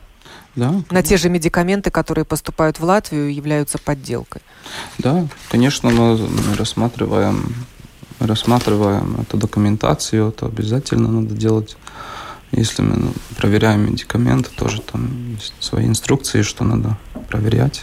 Да. 0.56 0.82
На 0.90 1.02
те 1.02 1.16
же 1.16 1.28
медикаменты, 1.28 1.90
которые 1.90 2.24
поступают 2.24 2.78
в 2.78 2.84
Латвию, 2.84 3.32
являются 3.34 3.78
подделкой. 3.78 4.40
Да, 4.98 5.26
конечно, 5.50 5.90
мы 5.90 6.18
рассматриваем, 6.56 7.54
рассматриваем 8.20 9.20
эту 9.20 9.36
документацию, 9.36 10.28
это 10.28 10.46
обязательно 10.46 11.08
надо 11.08 11.34
делать. 11.34 11.76
Если 12.52 12.82
мы 12.82 13.12
проверяем 13.36 13.90
медикаменты, 13.90 14.50
тоже 14.56 14.80
там 14.80 15.32
есть 15.32 15.54
свои 15.58 15.86
инструкции, 15.86 16.42
что 16.42 16.62
надо 16.62 16.96
проверять. 17.28 17.82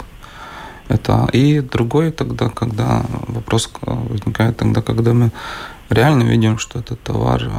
Это 0.92 1.30
и 1.32 1.62
другой 1.62 2.12
тогда, 2.12 2.50
когда 2.50 3.06
вопрос 3.28 3.72
возникает 3.82 4.58
тогда, 4.58 4.82
когда 4.82 5.14
мы 5.14 5.32
реально 5.90 6.24
видим, 6.24 6.58
что 6.58 6.80
этот 6.80 7.02
товар 7.02 7.50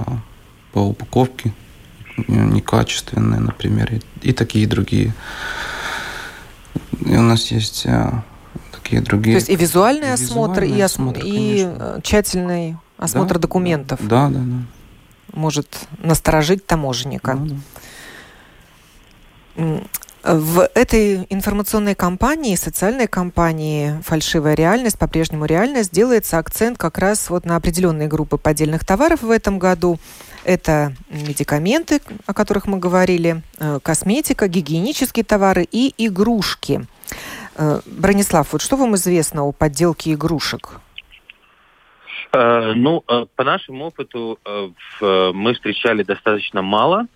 по 0.73 0.81
упаковке 0.81 1.53
некачественные, 2.29 3.41
например, 3.41 3.95
и, 3.95 4.29
и 4.29 4.33
такие 4.33 4.67
другие. 4.67 5.15
И 7.01 7.17
у 7.17 7.23
нас 7.23 7.51
есть 7.51 7.87
а, 7.87 8.23
такие 8.71 9.01
другие. 9.01 9.35
То 9.35 9.39
есть 9.39 9.49
и 9.49 9.57
визуальный 9.57 10.09
и 10.09 10.11
осмотр, 10.11 10.65
и, 10.65 10.81
осмотр, 10.81 11.21
и 11.25 11.65
э, 11.67 12.01
тщательный 12.03 12.77
осмотр 12.99 13.35
да, 13.35 13.41
документов. 13.41 14.01
Да, 14.03 14.29
да, 14.29 14.41
да. 14.41 14.57
Может 15.33 15.89
насторожить 15.99 16.67
таможенника. 16.67 17.35
Да, 17.35 17.57
да. 19.57 19.81
В 20.25 20.71
этой 20.75 21.27
информационной 21.31 21.97
кампании, 21.97 22.55
социальной 22.55 23.09
кампании 23.09 24.01
«Фальшивая 24.05 24.55
реальность», 24.55 24.97
по-прежнему 24.97 25.47
реальность, 25.47 25.91
делается 25.91 26.39
акцент 26.39 26.79
как 26.79 26.99
раз 26.99 27.29
вот 27.29 27.45
на 27.45 27.57
определенные 27.57 28.07
группы 28.07 28.39
поддельных 28.39 28.85
товаров 28.85 29.23
в 29.23 29.31
этом 29.31 29.59
году. 29.59 29.99
Это 30.45 30.95
медикаменты, 31.11 32.01
о 32.25 32.35
которых 32.35 32.67
мы 32.69 32.79
говорили, 32.79 33.43
э, 33.59 33.81
косметика, 33.83 34.47
гигиенические 34.47 35.25
товары 35.25 35.67
и 35.71 35.93
игрушки. 35.99 36.87
Э, 37.57 37.81
Бронислав, 37.87 38.53
вот 38.53 38.63
что 38.63 38.77
вам 38.77 38.95
известно 38.95 39.43
о 39.43 39.51
подделке 39.51 40.13
игрушек? 40.13 40.82
Э, 42.35 42.73
ну, 42.75 43.05
э, 43.09 43.27
по 43.37 43.45
нашему 43.45 43.87
опыту 43.87 44.39
э, 44.45 45.33
мы 45.35 45.53
встречали 45.53 46.03
достаточно 46.03 46.63
мало 46.63 47.07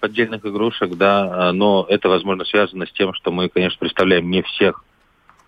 поддельных 0.00 0.44
игрушек, 0.44 0.94
да, 0.96 1.52
но 1.52 1.86
это, 1.88 2.08
возможно, 2.08 2.44
связано 2.44 2.86
с 2.86 2.92
тем, 2.92 3.14
что 3.14 3.30
мы, 3.30 3.48
конечно, 3.48 3.78
представляем 3.78 4.30
не 4.30 4.42
всех 4.42 4.84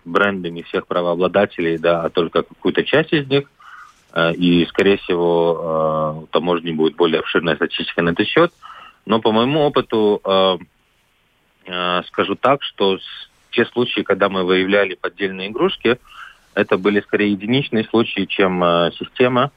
бренды, 0.03 0.49
не 0.49 0.63
всех 0.63 0.87
правообладателей, 0.87 1.77
да, 1.77 2.01
а 2.03 2.09
только 2.09 2.43
какую-то 2.43 2.83
часть 2.83 3.13
из 3.13 3.27
них. 3.27 3.49
И, 4.37 4.65
скорее 4.69 4.97
всего, 4.97 6.21
у 6.23 6.27
таможни 6.27 6.71
будет 6.71 6.95
более 6.95 7.19
обширная 7.19 7.55
статистика 7.55 8.01
на 8.01 8.09
этот 8.09 8.27
счет. 8.27 8.51
Но 9.05 9.21
по 9.21 9.31
моему 9.31 9.61
опыту 9.61 10.21
скажу 12.07 12.35
так, 12.35 12.63
что 12.63 12.97
те 13.51 13.65
случаи, 13.65 14.01
когда 14.01 14.29
мы 14.29 14.43
выявляли 14.43 14.95
поддельные 14.95 15.49
игрушки, 15.49 15.99
это 16.55 16.77
были 16.77 17.01
скорее 17.01 17.31
единичные 17.31 17.83
случаи, 17.85 18.25
чем 18.25 18.63
э, 18.63 18.91
система. 18.97 19.51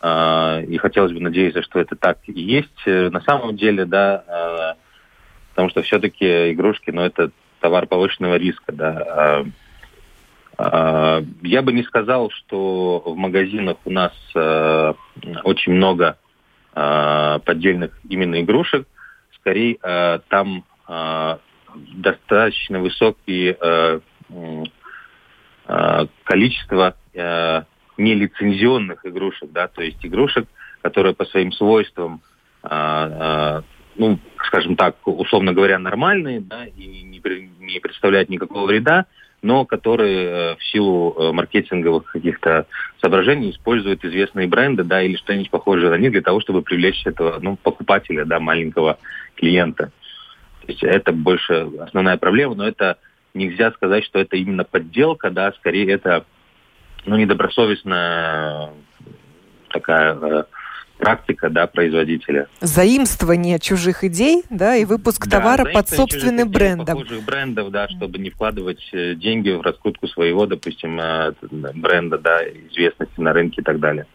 Э, 0.00 0.62
и 0.64 0.76
хотелось 0.78 1.12
бы 1.12 1.20
надеяться, 1.20 1.62
что 1.62 1.78
это 1.80 1.96
так 1.96 2.18
и 2.26 2.40
есть. 2.40 2.82
Э, 2.86 3.10
на 3.10 3.20
самом 3.20 3.56
деле, 3.56 3.84
да, 3.84 4.76
потому 5.50 5.70
что 5.70 5.82
все-таки 5.82 6.52
игрушки, 6.52 6.90
ну, 6.90 7.02
это 7.02 7.30
товар 7.60 7.86
повышенного 7.86 8.36
риска, 8.36 8.72
да. 8.72 9.44
Я 10.60 11.62
бы 11.62 11.72
не 11.72 11.84
сказал, 11.84 12.30
что 12.30 13.02
в 13.06 13.16
магазинах 13.16 13.76
у 13.84 13.90
нас 13.90 14.12
очень 14.34 15.72
много 15.72 16.18
поддельных 16.74 17.96
именно 18.08 18.40
игрушек. 18.40 18.86
Скорее, 19.36 19.78
там 20.28 20.64
достаточно 21.74 22.80
высокий 22.80 23.56
количество 26.24 26.96
э, 27.12 27.62
нелицензионных 27.98 29.04
игрушек, 29.04 29.50
да, 29.52 29.68
то 29.68 29.82
есть 29.82 29.98
игрушек, 30.04 30.46
которые 30.82 31.14
по 31.14 31.26
своим 31.26 31.52
свойствам, 31.52 32.22
э, 32.62 33.62
ну, 33.96 34.18
скажем 34.46 34.76
так, 34.76 34.96
условно 35.04 35.52
говоря, 35.52 35.78
нормальные, 35.78 36.40
да, 36.40 36.64
и 36.64 37.02
не 37.02 37.80
представляют 37.80 38.30
никакого 38.30 38.66
вреда, 38.66 39.06
но 39.42 39.64
которые 39.64 40.56
в 40.56 40.64
силу 40.64 41.32
маркетинговых 41.32 42.12
каких-то 42.12 42.66
соображений 43.00 43.50
используют 43.50 44.04
известные 44.04 44.48
бренды, 44.48 44.84
да, 44.84 45.02
или 45.02 45.16
что-нибудь 45.16 45.50
похожее 45.50 45.90
на 45.90 45.98
них 45.98 46.12
для 46.12 46.22
того, 46.22 46.40
чтобы 46.40 46.62
привлечь 46.62 47.06
этого, 47.06 47.38
ну, 47.40 47.56
покупателя, 47.56 48.24
да, 48.24 48.40
маленького 48.40 48.98
клиента. 49.36 49.92
То 50.62 50.72
есть 50.72 50.82
это 50.82 51.12
больше 51.12 51.68
основная 51.80 52.16
проблема, 52.16 52.54
но 52.54 52.66
это 52.66 52.98
нельзя 53.34 53.70
сказать, 53.72 54.04
что 54.04 54.18
это 54.18 54.36
именно 54.36 54.64
подделка, 54.64 55.30
да, 55.30 55.52
скорее 55.52 55.92
это 55.92 56.24
ну, 57.06 57.16
недобросовестная 57.16 58.70
такая 59.70 60.14
э, 60.14 60.44
практика 60.98 61.48
да, 61.48 61.66
производителя. 61.66 62.48
Заимствование 62.60 63.58
чужих 63.58 64.04
идей 64.04 64.42
да, 64.50 64.76
и 64.76 64.84
выпуск 64.84 65.26
да, 65.26 65.38
товара 65.38 65.64
под 65.64 65.88
собственным 65.88 66.50
брендом. 66.50 66.98
Похожих 66.98 67.24
брендов, 67.24 67.70
да, 67.70 67.88
чтобы 67.88 68.18
не 68.18 68.30
вкладывать 68.30 68.86
э, 68.92 69.14
деньги 69.14 69.50
в 69.50 69.62
раскрутку 69.62 70.08
своего, 70.08 70.46
допустим, 70.46 71.00
э, 71.00 71.32
бренда, 71.50 72.18
да, 72.18 72.42
известности 72.44 73.20
на 73.20 73.32
рынке 73.32 73.60
и 73.60 73.64
так 73.64 73.80
далее. 73.80 74.06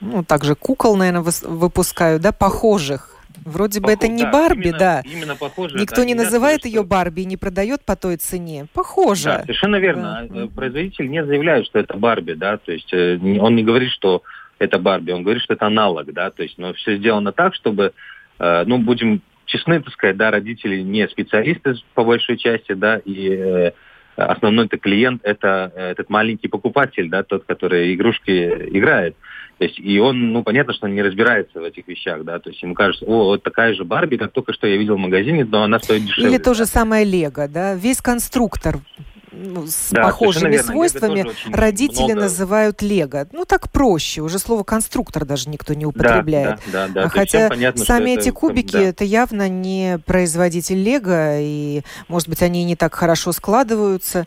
Ну, 0.00 0.22
также 0.24 0.54
кукол, 0.54 0.96
наверное, 0.96 1.24
выпускают, 1.42 2.20
да, 2.20 2.32
похожих 2.32 3.13
Вроде 3.44 3.80
Похож, 3.80 3.96
бы 3.96 4.04
это 4.04 4.12
не 4.12 4.22
да, 4.22 4.30
Барби, 4.30 4.68
именно, 4.68 4.78
да. 4.78 5.02
Именно 5.04 5.36
похоже. 5.36 5.78
Никто 5.78 5.96
да, 5.96 6.04
не 6.04 6.14
называет 6.14 6.60
сказать, 6.60 6.74
ее 6.74 6.80
что... 6.80 6.88
Барби 6.88 7.20
и 7.22 7.24
не 7.24 7.36
продает 7.36 7.84
по 7.84 7.96
той 7.96 8.16
цене. 8.16 8.66
Похоже. 8.72 9.24
Да, 9.24 9.40
совершенно 9.42 9.76
верно. 9.76 10.26
Да. 10.30 10.40
Э, 10.42 10.46
производитель 10.48 11.10
не 11.10 11.24
заявляет, 11.24 11.66
что 11.66 11.78
это 11.78 11.96
Барби, 11.96 12.32
да, 12.32 12.56
то 12.56 12.72
есть 12.72 12.92
э, 12.92 13.18
он 13.40 13.56
не 13.56 13.62
говорит, 13.62 13.90
что 13.90 14.22
это 14.58 14.78
Барби, 14.78 15.12
он 15.12 15.22
говорит, 15.22 15.42
что 15.42 15.54
это 15.54 15.66
аналог, 15.66 16.12
да, 16.12 16.30
то 16.30 16.42
есть, 16.42 16.58
но 16.58 16.72
все 16.74 16.96
сделано 16.96 17.32
так, 17.32 17.54
чтобы, 17.54 17.92
э, 18.38 18.64
ну, 18.66 18.78
будем 18.78 19.20
честны, 19.46 19.80
так 19.82 19.92
сказать, 19.92 20.16
да, 20.16 20.30
родители 20.30 20.80
не 20.80 21.06
специалисты 21.08 21.74
по 21.94 22.04
большой 22.04 22.38
части, 22.38 22.72
да, 22.72 23.00
и 23.04 23.72
основной 24.16 24.66
это 24.66 24.78
клиент 24.78 25.22
это 25.24 25.72
этот 25.74 26.08
маленький 26.08 26.48
покупатель, 26.48 27.10
да, 27.10 27.24
тот, 27.24 27.44
который 27.44 27.94
игрушки 27.94 28.68
играет. 28.70 29.16
То 29.58 29.64
есть, 29.64 29.78
и 29.78 29.98
он, 29.98 30.32
ну, 30.32 30.42
понятно, 30.42 30.72
что 30.72 30.86
он 30.86 30.94
не 30.94 31.02
разбирается 31.02 31.60
в 31.60 31.64
этих 31.64 31.86
вещах, 31.86 32.24
да, 32.24 32.38
то 32.40 32.50
есть 32.50 32.62
ему 32.62 32.74
кажется, 32.74 33.04
о, 33.06 33.26
вот 33.26 33.42
такая 33.42 33.74
же 33.74 33.84
Барби, 33.84 34.16
как 34.16 34.32
только 34.32 34.52
что 34.52 34.66
я 34.66 34.76
видел 34.76 34.96
в 34.96 34.98
магазине, 34.98 35.44
но 35.44 35.62
она 35.62 35.78
стоит 35.78 36.04
дешевле. 36.04 36.30
Или 36.30 36.38
то 36.38 36.54
же 36.54 36.66
самое 36.66 37.04
Лего, 37.04 37.46
да, 37.48 37.74
весь 37.74 38.00
конструктор 38.00 38.80
ну, 39.36 39.66
с 39.66 39.90
да, 39.90 40.02
похожими 40.02 40.56
свойствами 40.58 41.26
родители 41.52 42.12
много... 42.12 42.22
называют 42.22 42.82
Лего. 42.82 43.26
Ну, 43.32 43.44
так 43.44 43.70
проще. 43.70 44.20
Уже 44.20 44.38
слово 44.38 44.62
конструктор 44.62 45.24
даже 45.24 45.48
никто 45.48 45.74
не 45.74 45.86
употребляет. 45.86 46.60
Да, 46.72 46.86
да, 46.86 46.88
да, 46.88 47.02
да. 47.02 47.08
Хотя 47.08 47.48
понятно, 47.48 47.84
сами 47.84 48.10
эти 48.10 48.28
это, 48.28 48.32
кубики 48.32 48.72
да. 48.72 48.82
это 48.82 49.04
явно 49.04 49.48
не 49.48 49.98
производитель 50.06 50.82
Лего, 50.82 51.40
и, 51.40 51.82
может 52.08 52.28
быть, 52.28 52.42
они 52.42 52.64
не 52.64 52.76
так 52.76 52.94
хорошо 52.94 53.32
складываются. 53.32 54.26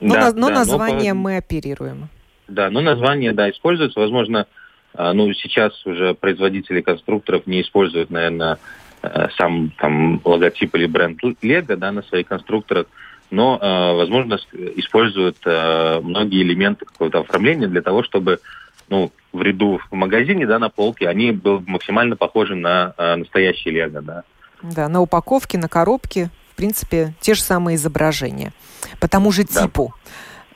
Но, 0.00 0.14
да, 0.14 0.20
на, 0.30 0.32
но 0.32 0.48
да, 0.48 0.54
название 0.54 1.12
но... 1.12 1.20
мы 1.20 1.36
оперируем. 1.36 2.08
Да, 2.48 2.70
но 2.70 2.80
название, 2.80 3.32
да, 3.32 3.50
используется. 3.50 4.00
Возможно, 4.00 4.46
а, 4.94 5.12
ну, 5.12 5.32
сейчас 5.34 5.86
уже 5.86 6.14
производители 6.14 6.80
конструкторов 6.80 7.46
не 7.46 7.60
используют, 7.62 8.10
наверное, 8.10 8.58
э, 9.02 9.28
сам 9.36 9.70
там 9.78 10.20
логотип 10.24 10.74
или 10.74 10.86
бренд 10.86 11.20
Лего, 11.42 11.76
да, 11.76 11.92
на 11.92 12.02
своих 12.02 12.26
конструкторах, 12.26 12.86
но, 13.30 13.58
э, 13.60 13.96
возможно, 13.96 14.38
используют 14.76 15.36
э, 15.44 16.00
многие 16.02 16.42
элементы 16.42 16.86
какого-то 16.86 17.20
оформления 17.20 17.68
для 17.68 17.82
того, 17.82 18.02
чтобы, 18.02 18.40
ну, 18.88 19.12
в 19.32 19.42
ряду 19.42 19.78
в 19.90 19.94
магазине, 19.94 20.46
да, 20.46 20.58
на 20.58 20.70
полке, 20.70 21.08
они 21.08 21.32
были 21.32 21.62
максимально 21.66 22.16
похожи 22.16 22.54
на 22.56 22.94
настоящий 22.96 23.70
Лего, 23.70 24.00
да. 24.00 24.22
Да, 24.62 24.88
на 24.88 25.00
упаковке, 25.02 25.58
на 25.58 25.68
коробке, 25.68 26.30
в 26.52 26.56
принципе, 26.56 27.14
те 27.20 27.34
же 27.34 27.42
самые 27.42 27.76
изображения, 27.76 28.52
по 28.98 29.06
тому 29.06 29.30
же 29.30 29.44
типу 29.44 29.94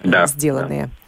да. 0.03 0.27
сделанные. 0.27 0.87
Да. 0.87 1.02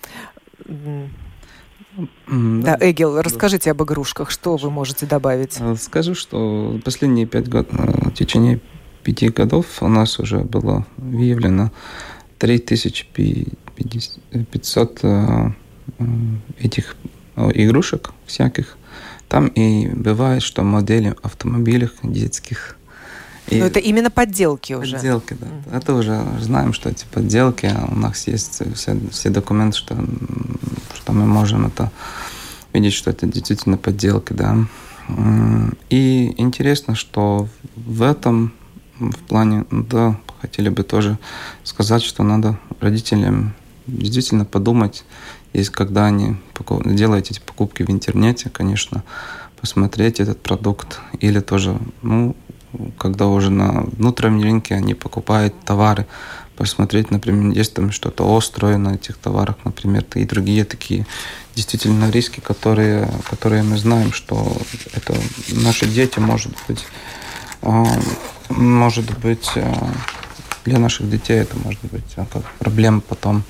Да, 2.26 2.76
Эгил, 2.80 3.20
расскажите 3.20 3.70
об 3.70 3.80
игрушках, 3.82 4.30
что 4.30 4.56
вы 4.56 4.70
можете 4.70 5.04
добавить? 5.06 5.56
Э, 5.60 5.76
скажу, 5.76 6.16
что 6.16 6.80
последние 6.84 7.26
пять 7.26 7.48
год, 7.48 7.68
э, 7.70 8.08
в 8.08 8.14
течение 8.14 8.60
пяти 9.04 9.28
годов 9.28 9.66
у 9.80 9.86
нас 9.88 10.18
уже 10.18 10.38
было 10.38 10.84
выявлено 10.96 11.70
3500 12.38 15.00
э, 15.02 15.50
этих 16.58 16.96
игрушек 17.36 18.10
всяких. 18.26 18.76
Там 19.28 19.46
и 19.48 19.88
бывает, 19.88 20.42
что 20.42 20.62
модели 20.62 21.14
автомобилей 21.22 21.90
детских 22.02 22.78
и 23.48 23.58
Но 23.58 23.66
это 23.66 23.78
именно 23.78 24.10
подделки 24.10 24.72
уже. 24.72 24.96
Подделки, 24.96 25.34
да. 25.34 25.46
Mm. 25.46 25.76
Это 25.76 25.94
уже 25.94 26.24
знаем, 26.40 26.72
что 26.72 26.88
эти 26.88 27.04
подделки. 27.10 27.70
У 27.88 27.94
нас 27.94 28.26
есть 28.26 28.62
все, 28.74 28.98
все 29.10 29.30
документы, 29.30 29.76
что, 29.76 29.96
что 30.94 31.12
мы 31.12 31.26
можем 31.26 31.66
это 31.66 31.90
видеть, 32.72 32.94
что 32.94 33.10
это 33.10 33.26
действительно 33.26 33.76
подделки, 33.76 34.32
да. 34.32 34.56
И 35.90 36.34
интересно, 36.38 36.94
что 36.94 37.48
в 37.76 38.02
этом 38.02 38.52
в 38.98 39.18
плане, 39.28 39.64
да, 39.70 40.18
хотели 40.40 40.68
бы 40.68 40.82
тоже 40.82 41.18
сказать, 41.64 42.02
что 42.02 42.22
надо 42.22 42.58
родителям 42.80 43.54
действительно 43.86 44.44
подумать, 44.44 45.04
если 45.52 45.72
когда 45.72 46.06
они 46.06 46.36
делают 46.84 47.30
эти 47.30 47.40
покупки 47.40 47.82
в 47.82 47.90
интернете, 47.90 48.50
конечно, 48.50 49.04
посмотреть 49.60 50.20
этот 50.20 50.42
продукт 50.42 51.00
или 51.20 51.40
тоже, 51.40 51.78
ну, 52.02 52.36
когда 52.98 53.26
уже 53.26 53.50
на 53.50 53.82
внутреннем 53.82 54.42
рынке 54.42 54.74
они 54.74 54.94
покупают 54.94 55.54
товары, 55.64 56.06
посмотреть, 56.56 57.10
например, 57.10 57.52
есть 57.52 57.74
там 57.74 57.90
что-то 57.90 58.36
острое 58.36 58.78
на 58.78 58.94
этих 58.94 59.16
товарах, 59.16 59.56
например, 59.64 60.04
и 60.14 60.24
другие 60.24 60.64
такие 60.64 61.06
действительно 61.54 62.10
риски, 62.10 62.40
которые, 62.40 63.08
которые 63.28 63.62
мы 63.62 63.76
знаем, 63.76 64.12
что 64.12 64.56
это 64.92 65.14
наши 65.48 65.86
дети, 65.86 66.18
может 66.18 66.52
быть, 66.68 66.84
а, 67.62 67.84
может 68.48 69.18
быть, 69.18 69.50
а, 69.56 69.88
для 70.64 70.78
наших 70.78 71.10
детей 71.10 71.38
это 71.38 71.56
может 71.58 71.84
быть 71.84 72.12
а, 72.16 72.26
как 72.26 72.42
проблема 72.58 73.00
потом. 73.00 73.42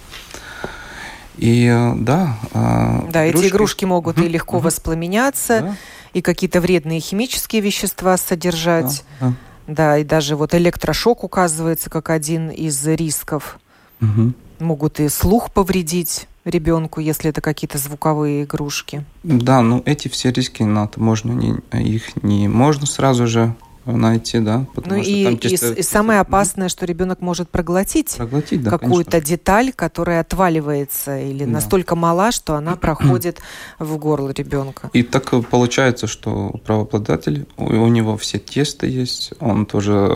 И 1.37 1.69
да. 1.97 2.39
Да, 2.53 3.29
игрушки. 3.29 3.47
эти 3.47 3.53
игрушки 3.53 3.85
могут 3.85 4.19
и 4.19 4.29
легко 4.29 4.61
воспламеняться, 4.61 5.61
да. 5.61 5.77
И 6.15 6.23
какие-то 6.23 6.61
вредные 6.61 7.01
химические 7.01 7.61
вещества 7.61 8.17
содержать. 8.17 9.05
Да, 9.21 9.29
да. 9.29 9.35
Да, 9.67 9.99
и 9.99 10.05
даже 10.05 10.37
вот 10.37 10.55
электрошок 10.55 11.25
указывается 11.25 11.89
как 11.89 12.11
один 12.11 12.51
из 12.51 12.87
рисков. 12.87 13.59
Угу. 14.03 14.33
Могут 14.61 15.01
и 15.01 15.09
слух 15.09 15.53
повредить 15.53 16.27
ребенку, 16.45 17.01
если 17.01 17.31
это 17.31 17.41
какие-то 17.41 17.79
звуковые 17.79 18.45
игрушки. 18.45 19.05
Да, 19.23 19.63
ну 19.63 19.83
эти 19.87 20.09
все 20.09 20.31
риски, 20.31 20.63
надо, 20.63 21.01
можно 21.01 21.33
не, 21.33 21.57
их 21.73 22.23
не 22.23 22.49
можно 22.49 22.87
сразу 22.87 23.27
же 23.27 23.55
найти, 23.87 24.41
да. 24.41 24.67
Ну 24.85 24.97
и, 24.97 25.35
и, 25.35 25.41
чисто... 25.41 25.73
и 25.73 25.83
самое 25.83 26.21
опасное, 26.21 26.69
что 26.69 26.87
ребенок 26.87 27.21
может 27.21 27.49
проглотить, 27.49 28.17
проглотить 28.17 28.63
да, 28.63 28.71
какую-то 28.71 29.21
деталь, 29.21 29.73
которая 29.73 30.21
отваливается 30.21 31.19
или 31.19 31.45
да. 31.45 31.51
настолько 31.51 31.95
мала, 31.97 32.33
что 32.33 32.55
она 32.55 32.77
проходит 32.81 33.41
в 33.79 33.97
горло 33.99 34.31
ребенка. 34.31 34.91
И 34.93 35.03
так 35.03 35.31
получается, 35.51 36.07
что 36.07 36.51
правообладатель, 36.65 37.47
у, 37.57 37.65
у 37.65 37.89
него 37.89 38.17
все 38.17 38.39
тесты 38.39 38.87
есть, 38.87 39.33
он 39.41 39.67
тоже, 39.67 40.11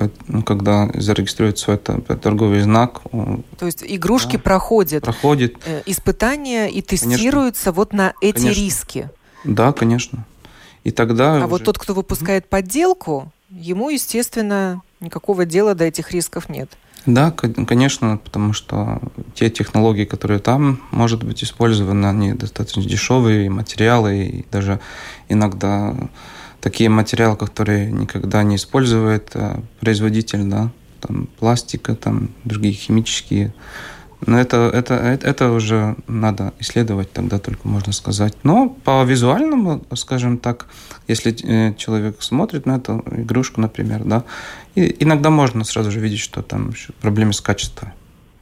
э, 0.00 0.08
ну, 0.28 0.42
когда 0.42 0.88
зарегистрирует 0.94 1.58
свой 1.58 1.78
торговый 1.78 2.60
знак... 2.62 3.00
Он, 3.12 3.44
То 3.58 3.66
есть 3.66 3.82
игрушки 3.86 4.36
да, 4.36 4.42
проходят, 4.42 5.04
проходит. 5.04 5.56
Э, 5.66 5.82
испытания 5.86 6.68
и 6.68 6.82
тестируются 6.82 7.64
конечно. 7.64 7.72
вот 7.72 7.92
на 7.92 8.14
эти 8.20 8.36
конечно. 8.36 8.60
риски. 8.60 9.10
Да, 9.44 9.72
конечно. 9.72 10.24
И 10.84 10.90
тогда... 10.90 11.34
А 11.34 11.38
уже... 11.38 11.46
вот 11.46 11.64
тот, 11.64 11.78
кто 11.78 11.94
выпускает 11.94 12.48
подделку, 12.48 13.32
ему, 13.50 13.90
естественно, 13.90 14.82
никакого 15.00 15.44
дела 15.44 15.74
до 15.74 15.84
этих 15.84 16.12
рисков 16.12 16.48
нет. 16.48 16.70
Да, 17.06 17.30
конечно, 17.30 18.18
потому 18.22 18.52
что 18.52 19.00
те 19.34 19.48
технологии, 19.48 20.04
которые 20.04 20.38
там, 20.38 20.82
может 20.90 21.24
быть, 21.24 21.42
использованы, 21.42 22.06
они 22.06 22.34
достаточно 22.34 22.82
дешевые, 22.82 23.48
материалы, 23.48 24.24
и 24.24 24.46
даже 24.50 24.80
иногда 25.28 25.96
такие 26.60 26.90
материалы, 26.90 27.36
которые 27.36 27.90
никогда 27.90 28.42
не 28.42 28.56
использует 28.56 29.30
а, 29.32 29.62
производитель, 29.80 30.44
да, 30.44 30.70
там 31.00 31.26
пластика, 31.38 31.94
там 31.94 32.30
другие 32.44 32.74
химические 32.74 33.54
но 34.26 34.38
это, 34.38 34.70
это, 34.72 34.94
это, 34.94 35.50
уже 35.50 35.96
надо 36.06 36.52
исследовать, 36.58 37.12
тогда 37.12 37.38
только 37.38 37.66
можно 37.66 37.92
сказать. 37.92 38.34
Но 38.42 38.68
по 38.68 39.02
визуальному, 39.04 39.82
скажем 39.94 40.38
так, 40.38 40.66
если 41.08 41.32
э, 41.32 41.74
человек 41.74 42.22
смотрит 42.22 42.66
на 42.66 42.76
эту 42.76 43.02
игрушку, 43.10 43.60
например, 43.60 44.02
да, 44.04 44.24
и 44.74 44.96
иногда 45.00 45.30
можно 45.30 45.64
сразу 45.64 45.90
же 45.90 46.00
видеть, 46.00 46.20
что 46.20 46.42
там 46.42 46.72
проблемы 47.00 47.32
с 47.32 47.40
качеством. 47.40 47.92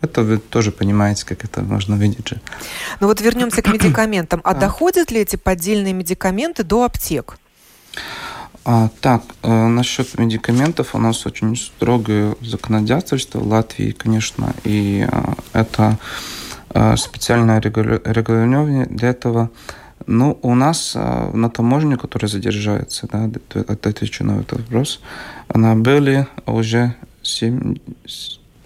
Это 0.01 0.23
вы 0.23 0.39
тоже 0.39 0.71
понимаете, 0.71 1.27
как 1.27 1.45
это 1.45 1.63
можно 1.63 1.95
видеть 1.95 2.29
же. 2.29 2.41
Ну 3.01 3.07
вот 3.07 3.21
вернемся 3.21 3.63
к 3.63 3.69
медикаментам. 3.73 4.41
А 4.45 4.55
доходят 4.55 5.11
ли 5.11 5.21
эти 5.21 5.37
поддельные 5.37 5.93
медикаменты 5.93 6.63
до 6.65 6.85
аптек? 6.85 7.39
А, 8.71 8.91
так, 9.01 9.23
э, 9.43 9.67
насчет 9.67 10.19
медикаментов 10.19 10.95
у 10.95 10.99
нас 10.99 11.25
очень 11.25 11.57
строгое 11.57 12.37
законодательство 12.43 13.39
в 13.39 13.49
Латвии, 13.49 13.93
конечно, 13.93 14.53
и 14.63 15.09
э, 15.11 15.23
это 15.55 15.99
э, 16.75 16.97
специальное 16.99 17.61
регулирование 17.63 18.85
для 18.85 19.09
этого. 19.09 19.51
Ну, 20.07 20.39
у 20.43 20.55
нас 20.55 20.93
э, 20.95 21.31
на 21.33 21.49
таможне, 21.49 21.97
которая 21.97 22.29
задержается, 22.29 23.09
да, 23.11 23.31
отвечу 23.69 24.25
на 24.25 24.41
этот 24.41 24.59
вопрос, 24.59 25.01
она 25.49 25.75
были 25.75 26.27
уже 26.45 26.95
7, 27.23 27.75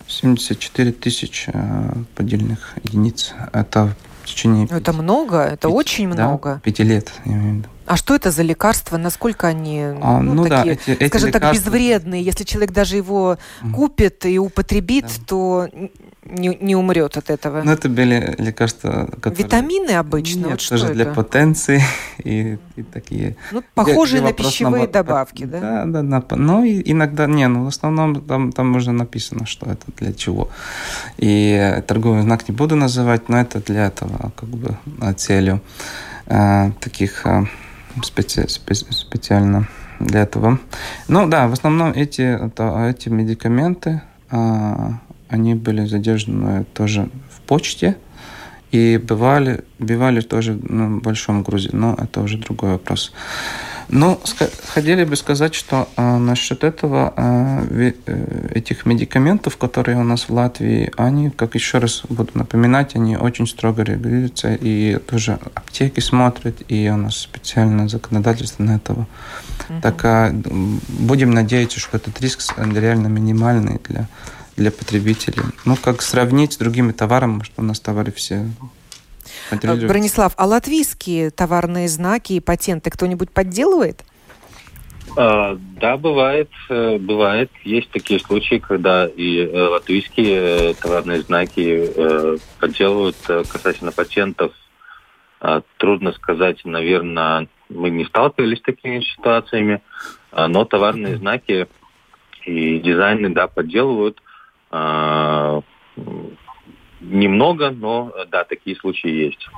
74 0.09 0.91
тысячи 0.91 1.49
э, 1.55 1.93
поддельных 2.17 2.75
единиц. 2.83 3.35
Это 3.53 3.95
течение... 4.27 4.67
Это 4.71 4.93
много, 4.93 5.39
это 5.39 5.69
5, 5.69 5.77
очень 5.77 6.09
много. 6.09 6.55
Да, 6.55 6.61
пяти 6.61 6.83
лет, 6.83 7.13
я 7.25 7.33
имею 7.33 7.53
в 7.53 7.57
виду. 7.59 7.69
А 7.87 7.97
что 7.97 8.15
это 8.15 8.31
за 8.31 8.43
лекарства? 8.43 8.97
Насколько 8.97 9.49
они, 9.49 9.81
а, 9.81 10.21
ну, 10.21 10.35
ну 10.35 10.49
такие, 10.49 10.79
да, 10.87 10.93
эти, 10.93 11.09
скажем 11.09 11.29
эти 11.29 11.33
так, 11.33 11.43
лекарства... 11.43 11.71
безвредные? 11.71 12.23
Если 12.23 12.45
человек 12.45 12.73
даже 12.73 12.97
его 12.97 13.39
купит 13.75 14.25
и 14.25 14.39
употребит, 14.39 15.07
да. 15.07 15.25
то 15.27 15.69
не, 16.33 16.57
не 16.61 16.75
умрет 16.77 17.17
от 17.17 17.31
этого. 17.31 17.63
Ну, 17.63 17.73
это 17.73 17.89
были 17.89 18.35
лекарства, 18.39 19.09
которые... 19.21 19.45
Витамины 19.45 19.91
обычно? 19.91 20.39
Нет, 20.41 20.51
вот 20.51 20.69
тоже 20.69 20.85
что 20.85 20.95
для 20.95 21.05
это? 21.05 21.15
потенции 21.15 21.83
и, 22.25 22.59
и 22.77 22.83
такие... 22.83 23.37
Ну, 23.53 23.63
похожие 23.75 24.23
на 24.23 24.33
пищевые 24.33 24.87
на... 24.87 24.93
добавки, 24.93 25.45
да? 25.45 25.61
Да, 25.61 25.85
да, 25.85 26.03
на... 26.03 26.25
ну, 26.31 26.65
иногда, 26.65 27.27
не, 27.27 27.47
ну, 27.49 27.65
в 27.65 27.69
основном 27.69 28.21
там, 28.23 28.53
там 28.53 28.75
уже 28.75 28.93
написано, 28.93 29.47
что 29.47 29.71
это 29.71 29.87
для 29.99 30.13
чего. 30.13 30.49
И 31.19 31.83
торговый 31.87 32.23
знак 32.23 32.49
не 32.49 32.55
буду 32.55 32.77
называть, 32.77 33.29
но 33.29 33.41
это 33.41 33.61
для 33.61 33.87
этого, 33.87 34.33
как 34.37 34.49
бы, 34.49 34.77
целью 35.17 35.61
э, 36.27 36.71
таких... 36.81 37.27
Э, 37.27 37.45
специ, 38.03 38.49
специ, 38.49 38.87
специально 38.91 39.69
для 40.01 40.23
этого. 40.23 40.59
Ну 41.09 41.29
да, 41.29 41.49
в 41.49 41.53
основном 41.53 41.93
эти, 41.93 42.23
это, 42.23 42.89
эти 42.89 43.09
медикаменты, 43.09 44.03
а, 44.31 44.99
они 45.33 45.55
были 45.55 45.87
задержаны 45.87 46.65
тоже 46.75 47.09
в 47.31 47.41
почте 47.41 47.97
и 48.71 48.99
бывали, 48.99 49.65
бывали 49.79 50.21
тоже 50.21 50.55
на 50.55 50.99
большом 50.99 51.43
грузе, 51.43 51.71
но 51.73 51.95
это 51.99 52.21
уже 52.21 52.39
другой 52.39 52.73
вопрос. 52.73 53.13
Ну, 53.89 54.19
хотели 54.69 55.05
бы 55.05 55.17
сказать, 55.17 55.55
что 55.55 55.87
э, 55.97 56.17
насчет 56.17 56.65
этого, 56.65 57.13
э, 57.15 57.93
э, 58.07 58.49
этих 58.55 58.87
медикаментов, 58.87 59.59
которые 59.59 59.99
у 59.99 60.05
нас 60.05 60.29
в 60.29 60.33
Латвии, 60.33 60.91
они, 60.97 61.29
как 61.29 61.55
еще 61.55 61.79
раз 61.79 62.03
буду 62.09 62.31
напоминать, 62.35 62.97
они 62.97 63.19
очень 63.19 63.47
строго 63.47 63.83
регулируются, 63.83 64.55
и 64.55 64.97
тоже 64.99 65.39
аптеки 65.55 66.01
смотрят, 66.01 66.63
и 66.69 66.89
у 66.89 66.97
нас 66.97 67.19
специальное 67.19 67.89
законодательство 67.89 68.63
на 68.63 68.77
этого. 68.77 69.07
Uh-huh. 69.69 69.83
Так 69.83 70.05
э, 70.05 70.33
будем 70.89 71.33
надеяться, 71.33 71.79
что 71.79 71.99
этот 71.99 72.19
риск 72.23 72.41
реально 72.57 73.09
минимальный 73.09 73.79
для, 73.87 74.09
для 74.63 74.71
потребителей. 74.71 75.43
Ну, 75.65 75.77
как 75.77 76.03
сравнить 76.03 76.53
с 76.53 76.57
другими 76.57 76.93
товарами, 76.93 77.43
что 77.43 77.63
у 77.63 77.65
нас 77.65 77.81
товары 77.81 78.13
все 78.13 78.47
Бронислав, 79.51 80.35
а 80.37 80.47
латвийские 80.47 81.31
товарные 81.31 81.89
знаки 81.89 82.35
и 82.35 82.41
патенты 82.41 82.91
кто-нибудь 82.91 83.31
подделывает? 83.31 84.05
А, 85.17 85.59
да, 85.81 85.97
бывает, 85.97 86.51
э, 86.69 86.99
бывает. 86.99 87.51
Есть 87.65 87.91
такие 87.91 88.21
случаи, 88.21 88.57
когда 88.57 89.07
и 89.07 89.39
э, 89.39 89.69
латвийские 89.69 90.71
э, 90.71 90.75
товарные 90.75 91.23
знаки 91.23 91.91
подделывают 92.61 93.17
касательно 93.27 93.93
патентов. 93.93 94.53
А, 95.41 95.63
трудно 95.79 96.13
сказать, 96.13 96.65
наверное, 96.65 97.49
мы 97.69 97.91
не 97.91 98.05
сталкивались 98.05 98.59
с 98.59 98.63
такими 98.63 99.01
ситуациями, 99.01 99.83
а, 100.31 100.47
но 100.47 100.65
товарные 100.65 101.17
знаки 101.17 101.67
и 102.45 102.79
дизайны, 102.79 103.31
да, 103.31 103.49
подделывают 103.49 104.23
немного, 107.01 107.71
но 107.71 108.13
да, 108.31 108.45
такие 108.45 108.77
случаи 108.77 109.11
есть. 109.11 109.49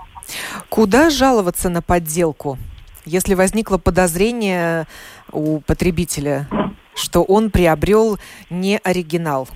Куда 0.69 1.11
жаловаться 1.11 1.69
на 1.69 1.83
подделку, 1.83 2.59
если 3.05 3.35
возникло 3.35 3.79
подозрение 3.79 4.87
у 5.31 5.61
потребителя, 5.61 6.49
что 6.95 7.23
он 7.23 7.51
приобрел 7.51 8.19
не 8.51 8.79
оригинал? 8.79 9.49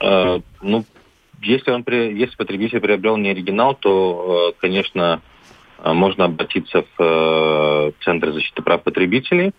Э, 0.00 0.40
ну, 0.62 0.84
если 1.42 1.70
он 1.70 1.84
если 1.86 2.36
потребитель 2.36 2.80
приобрел 2.80 3.16
не 3.16 3.30
оригинал, 3.30 3.74
то, 3.74 4.52
э, 4.54 4.60
конечно, 4.60 5.20
э, 5.78 5.92
можно 5.92 6.24
обратиться 6.24 6.84
в 6.96 7.02
э, 7.02 7.92
Центр 8.04 8.32
защиты 8.32 8.62
прав 8.62 8.82
потребителей, 8.82 9.52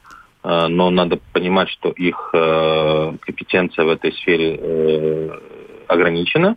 но 0.46 0.92
надо 0.92 1.20
понимать, 1.34 1.70
что 1.70 1.90
их 1.90 2.30
э, 2.34 3.14
компетенция 3.20 3.86
в 3.86 3.90
этой 3.90 4.14
сфере 4.14 4.60
э, 4.62 5.40
ограничена. 5.88 6.56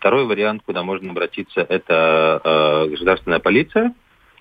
Второй 0.00 0.24
вариант, 0.24 0.62
куда 0.64 0.82
можно 0.82 1.10
обратиться, 1.10 1.60
это 1.60 2.40
э, 2.42 2.88
государственная 2.88 3.38
полиция, 3.38 3.92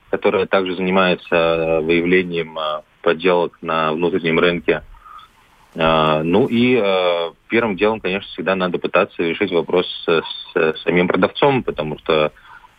которая 0.09 0.45
также 0.45 0.73
занимается 0.73 1.35
э, 1.35 1.79
выявлением 1.81 2.57
э, 2.57 2.81
подделок 3.01 3.57
на 3.61 3.91
внутреннем 3.91 4.39
рынке. 4.39 4.83
Ну 5.75 6.47
и 6.49 6.81
первым 7.47 7.77
делом, 7.77 7.99
конечно, 7.99 8.27
всегда 8.31 8.55
надо 8.55 8.79
пытаться 8.79 9.21
решить 9.21 9.51
вопрос 9.51 9.85
с 10.07 10.81
самим 10.83 11.07
продавцом, 11.07 11.61
потому 11.61 11.99
что 11.99 12.33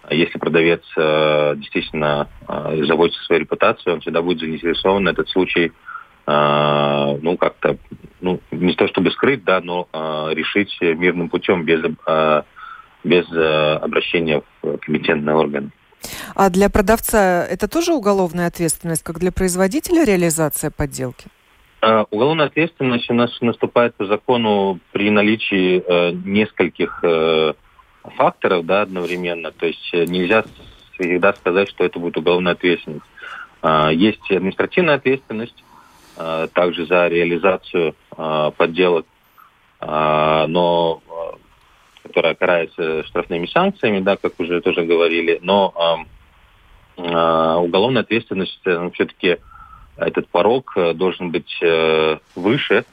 если 0.08 0.38
продавец 0.38 0.82
действительно 1.58 2.28
заботится 2.86 3.22
о 3.22 3.24
своей 3.26 3.42
репутации, 3.42 3.90
он 3.90 4.00
всегда 4.00 4.22
будет 4.22 4.40
заинтересован 4.40 5.08
этот 5.08 5.28
случай 5.28 5.72
ну, 6.26 7.36
как-то, 7.38 7.76
ну, 8.20 8.40
не 8.50 8.74
то 8.74 8.86
чтобы 8.88 9.10
скрыть, 9.10 9.44
да, 9.44 9.60
но 9.60 9.88
решить 10.32 10.76
мирным 10.80 11.28
путем 11.28 11.64
без, 11.64 11.80
без 13.04 13.26
обращения 13.82 14.42
в 14.62 14.78
компетентные 14.78 15.36
органы. 15.36 15.70
А 16.34 16.50
для 16.50 16.70
продавца 16.70 17.44
это 17.44 17.68
тоже 17.68 17.92
уголовная 17.92 18.46
ответственность, 18.46 19.02
как 19.02 19.18
для 19.18 19.32
производителя 19.32 20.04
реализация 20.04 20.70
подделки? 20.70 21.26
Uh, 21.82 22.06
уголовная 22.10 22.46
ответственность 22.46 23.10
у 23.10 23.14
нас 23.14 23.30
наступает 23.40 23.94
по 23.94 24.04
закону 24.04 24.80
при 24.92 25.10
наличии 25.10 25.80
uh, 25.80 26.12
нескольких 26.26 27.02
uh, 27.02 27.56
факторов 28.02 28.66
да, 28.66 28.82
одновременно. 28.82 29.52
То 29.52 29.66
есть 29.66 29.92
нельзя 29.92 30.44
всегда 30.94 31.32
сказать, 31.32 31.68
что 31.68 31.84
это 31.84 31.98
будет 31.98 32.16
уголовная 32.16 32.52
ответственность. 32.52 33.04
Есть 33.92 34.30
административная 34.30 34.94
ответственность 34.94 35.64
также 36.54 36.86
за 36.86 37.08
реализацию 37.08 37.94
подделок, 38.56 39.06
но 39.80 41.02
которая 42.10 42.34
карается 42.34 43.04
штрафными 43.04 43.46
санкциями, 43.46 44.00
да, 44.00 44.16
как 44.16 44.38
уже 44.38 44.60
тоже 44.60 44.82
говорили, 44.82 45.38
но 45.42 46.06
э, 46.96 47.02
э, 47.02 47.54
уголовная 47.56 48.02
ответственность 48.02 48.60
ну, 48.64 48.90
все-таки 48.90 49.38
этот 49.96 50.28
порог 50.28 50.72
э, 50.76 50.92
должен 50.94 51.30
быть 51.30 51.56
э, 51.62 52.18
выше, 52.34 52.84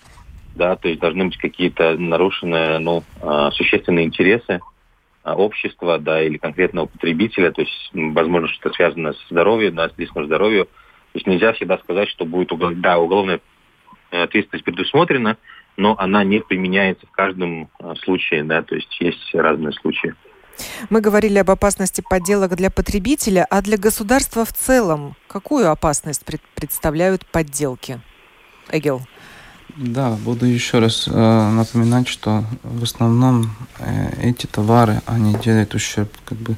да, 0.55 0.75
то 0.75 0.87
есть 0.87 0.99
должны 1.01 1.25
быть 1.25 1.37
какие-то 1.37 1.97
нарушенные, 1.97 2.79
ну, 2.79 3.03
э, 3.21 3.49
существенные 3.53 4.05
интересы 4.05 4.53
э, 4.53 4.59
общества, 5.36 5.97
да, 5.99 6.21
или 6.21 6.38
конкретного 6.38 6.88
потребителя, 6.88 7.51
то 7.51 7.61
есть, 7.61 7.89
возможно, 7.93 8.47
что-то 8.47 8.75
связано 8.75 9.13
с 9.13 9.30
здоровьем, 9.30 9.75
да, 9.75 9.89
с 9.89 9.93
близким 9.93 10.25
здоровью. 10.25 10.65
То 10.65 11.15
есть 11.15 11.28
нельзя 11.28 11.53
всегда 11.53 11.78
сказать, 11.80 12.09
что 12.09 12.25
будет 12.25 12.51
угол... 12.51 12.71
да, 12.75 12.97
уголовная 12.99 13.39
ответственность 14.11 14.65
предусмотрена, 14.65 15.38
но 15.75 15.95
она 15.97 16.23
не 16.23 16.39
применяется 16.39 17.05
в 17.07 17.11
каждом 17.11 17.69
а, 17.80 17.95
случае, 17.95 18.43
да, 18.43 18.61
то 18.61 18.75
есть 18.75 18.99
есть 18.99 19.34
разные 19.34 19.73
случаи. 19.73 20.15
Мы 20.89 21.01
говорили 21.01 21.38
об 21.38 21.51
опасности 21.51 22.03
подделок 22.07 22.55
для 22.55 22.71
потребителя, 22.71 23.45
а 23.49 23.61
для 23.61 23.78
государства 23.78 24.43
в 24.43 24.53
целом 24.53 25.15
какую 25.28 25.69
опасность 25.69 26.25
пред 26.25 26.41
представляют 26.55 27.25
подделки? 27.28 27.99
Эгел. 28.71 29.01
Да, 29.80 30.17
буду 30.25 30.47
еще 30.47 30.80
раз 30.80 31.07
э, 31.07 31.11
напоминать, 31.51 32.07
что 32.07 32.43
в 32.63 32.82
основном 32.82 33.51
э, 33.78 34.09
эти 34.23 34.47
товары, 34.47 35.03
они 35.05 35.36
делают 35.36 35.75
ущерб 35.75 36.11
как 36.25 36.39
бы 36.39 36.55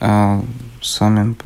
э, 0.00 0.42
самим, 0.80 1.36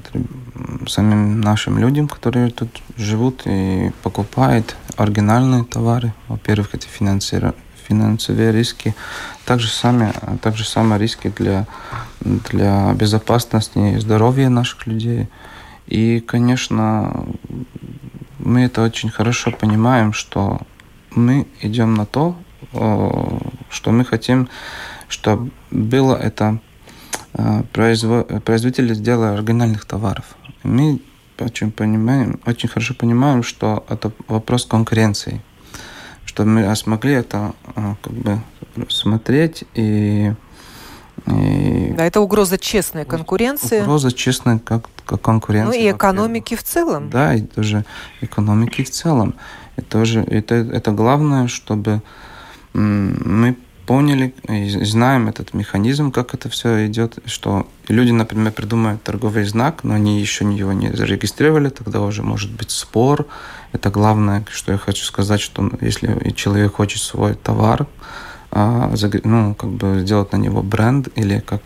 самим 0.87 1.41
нашим 1.41 1.79
людям, 1.79 2.07
которые 2.07 2.51
тут 2.51 2.69
живут 2.97 3.43
и 3.47 3.91
покупают 4.05 4.77
оригинальные 4.97 5.65
товары. 5.65 6.15
Во-первых, 6.29 6.73
это 6.77 6.87
финансовые 6.87 8.53
риски, 8.53 8.95
также 9.45 9.71
сами, 9.71 10.13
также 10.41 10.65
самые 10.65 11.01
риски 11.01 11.33
для, 11.37 11.67
для 12.21 12.93
безопасности 12.93 13.97
и 13.97 13.99
здоровья 13.99 14.49
наших 14.49 14.87
людей. 14.87 15.29
И, 15.89 16.21
конечно, 16.21 17.27
мы 18.39 18.63
это 18.63 18.83
очень 18.83 19.11
хорошо 19.11 19.51
понимаем, 19.51 20.13
что 20.13 20.61
мы 21.15 21.47
идем 21.61 21.95
на 21.95 22.07
то, 22.07 22.37
что 22.73 23.91
мы 23.91 24.05
хотим, 24.05 24.49
чтобы 25.09 25.51
было 25.71 26.15
это 26.17 26.59
Э, 27.35 27.63
производители 27.73 28.95
сделали 28.95 29.37
оригинальных 29.37 29.85
товаров. 29.85 30.37
Мы 30.63 31.01
очень, 31.39 31.73
понимаем, 31.73 32.41
очень 32.47 32.69
хорошо 32.69 32.95
понимаем, 32.95 33.43
что 33.43 33.85
это 33.89 34.13
вопрос 34.29 34.67
конкуренции. 34.67 35.41
Что 36.25 36.45
мы 36.45 36.75
смогли 36.77 37.15
это 37.15 37.55
э, 37.75 37.95
как 38.03 38.13
бы 38.13 38.41
смотреть 38.89 39.65
и 39.75 40.33
и 41.27 41.93
да, 41.97 42.07
это 42.07 42.21
угроза 42.21 42.59
честной 42.59 43.05
конкуренции. 43.05 43.83
Угроза 43.83 44.11
честной 44.13 44.59
как, 44.59 44.89
как 45.07 45.21
конкуренции. 45.21 45.79
Ну 45.79 45.85
и 45.85 45.93
экономики 45.93 46.57
в 46.57 46.63
целом. 46.65 47.11
Да, 47.11 47.35
и 47.35 47.43
тоже 47.43 47.85
экономики 48.23 48.83
в 48.83 48.91
целом. 48.91 49.35
И 49.77 49.81
тоже 49.81 50.21
это, 50.21 50.55
это 50.55 50.93
главное, 50.93 51.49
чтобы 51.49 52.03
мы 52.75 53.57
поняли 53.87 54.35
и 54.49 54.85
знаем 54.85 55.29
этот 55.29 55.55
механизм, 55.55 56.13
как 56.13 56.35
это 56.35 56.49
все 56.49 56.87
идет, 56.87 57.19
что 57.27 57.67
люди, 57.89 58.13
например, 58.13 58.53
придумают 58.53 59.03
торговый 59.03 59.45
знак, 59.45 59.85
но 59.85 59.95
они 59.95 60.21
еще 60.21 60.45
его 60.45 60.73
не 60.73 60.93
зарегистрировали, 60.93 61.69
тогда 61.69 62.01
уже 62.01 62.23
может 62.23 62.51
быть 62.53 62.71
спор. 62.71 63.27
Это 63.73 63.91
главное, 63.91 64.45
что 64.51 64.73
я 64.73 64.79
хочу 64.79 65.05
сказать, 65.05 65.41
что 65.41 65.71
если 65.81 66.31
человек 66.35 66.75
хочет 66.75 67.03
свой 67.03 67.35
товар, 67.35 67.87
а, 68.51 68.93
ну, 69.25 69.55
как 69.55 69.71
бы 69.71 70.01
сделать 70.01 70.33
на 70.33 70.37
него 70.37 70.63
бренд 70.63 71.09
или 71.17 71.41
как 71.41 71.63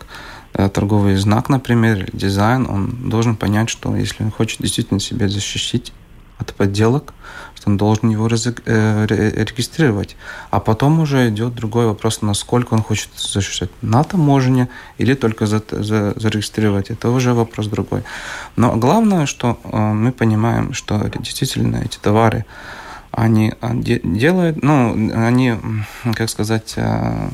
э, 0.53 0.69
торговый 0.69 1.17
знак, 1.17 1.49
например, 1.49 1.97
или 1.97 2.09
дизайн, 2.13 2.65
он 2.69 3.09
должен 3.09 3.35
понять, 3.35 3.69
что 3.69 3.95
если 3.95 4.23
он 4.23 4.31
хочет 4.31 4.61
действительно 4.61 4.99
себя 4.99 5.27
защитить 5.27 5.93
от 6.37 6.53
подделок, 6.53 7.13
что 7.55 7.69
он 7.69 7.77
должен 7.77 8.09
его 8.09 8.27
э, 8.27 9.05
регистрировать. 9.07 10.15
А 10.51 10.59
потом 10.59 10.99
уже 10.99 11.29
идет 11.29 11.55
другой 11.55 11.87
вопрос, 11.87 12.21
насколько 12.21 12.73
он 12.73 12.83
хочет 12.83 13.09
защищать 13.15 13.69
на 13.81 14.03
таможне 14.03 14.69
или 14.97 15.13
только 15.15 15.45
за, 15.45 15.61
за, 15.69 16.13
зарегистрировать. 16.15 16.89
Это 16.91 17.09
уже 17.09 17.33
вопрос 17.33 17.67
другой. 17.67 18.03
Но 18.55 18.75
главное, 18.75 19.25
что 19.25 19.59
э, 19.63 19.77
мы 19.77 20.11
понимаем, 20.11 20.73
что 20.73 21.11
действительно 21.19 21.77
эти 21.77 21.97
товары, 21.97 22.45
они 23.11 23.53
делают, 24.03 24.61
ну, 24.61 24.91
они, 25.15 25.55
как 26.13 26.29
сказать, 26.29 26.73
э, 26.75 27.29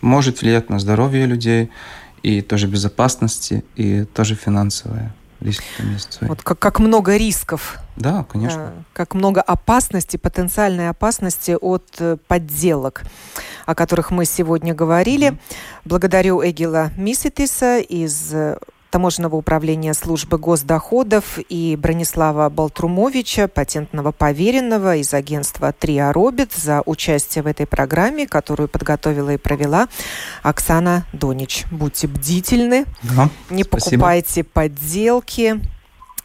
может 0.00 0.42
влиять 0.42 0.70
на 0.70 0.78
здоровье 0.78 1.26
людей, 1.26 1.70
и 2.22 2.42
тоже 2.42 2.66
безопасности, 2.66 3.64
и 3.76 4.04
тоже 4.04 4.34
финансовое 4.34 5.14
риски 5.40 5.64
там 5.76 6.28
Вот 6.28 6.42
как, 6.42 6.58
как 6.58 6.78
много 6.80 7.16
рисков. 7.16 7.78
Да, 7.96 8.24
конечно. 8.24 8.72
Как 8.92 9.14
много 9.14 9.40
опасности, 9.40 10.16
потенциальной 10.16 10.88
опасности 10.88 11.56
от 11.60 11.86
э, 11.98 12.16
подделок, 12.26 13.02
о 13.66 13.74
которых 13.74 14.10
мы 14.10 14.24
сегодня 14.24 14.74
говорили. 14.74 15.28
Mm-hmm. 15.28 15.38
Благодарю 15.84 16.42
Эгила 16.44 16.90
Миситиса 16.96 17.78
из 17.78 18.32
э, 18.32 18.58
таможенного 18.90 19.36
управления 19.36 19.94
службы 19.94 20.38
госдоходов 20.38 21.38
и 21.48 21.76
Бронислава 21.76 22.48
Балтрумовича, 22.48 23.48
патентного 23.48 24.12
поверенного 24.12 24.96
из 24.96 25.12
агентства 25.14 25.72
«Триа 25.72 26.12
Робит» 26.12 26.52
за 26.52 26.82
участие 26.86 27.42
в 27.42 27.46
этой 27.46 27.66
программе, 27.66 28.26
которую 28.26 28.68
подготовила 28.68 29.30
и 29.30 29.36
провела 29.36 29.88
Оксана 30.42 31.06
Донич. 31.12 31.64
Будьте 31.70 32.06
бдительны, 32.06 32.86
да, 33.02 33.28
не 33.50 33.62
спасибо. 33.62 33.90
покупайте 33.90 34.44
подделки. 34.44 35.60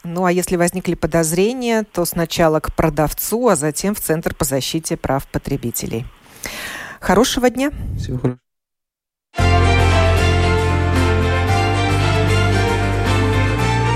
Ну 0.03 0.25
а 0.25 0.31
если 0.31 0.57
возникли 0.57 0.95
подозрения, 0.95 1.83
то 1.83 2.03
сначала 2.05 2.59
к 2.59 2.73
продавцу, 2.75 3.47
а 3.47 3.55
затем 3.55 3.95
в 3.95 4.01
Центр 4.01 4.33
по 4.33 4.43
защите 4.43 4.97
прав 4.97 5.25
потребителей. 5.27 6.05
Хорошего 6.99 7.49
дня. 7.49 7.71
Всего 7.97 8.17
хорошего. 8.17 8.42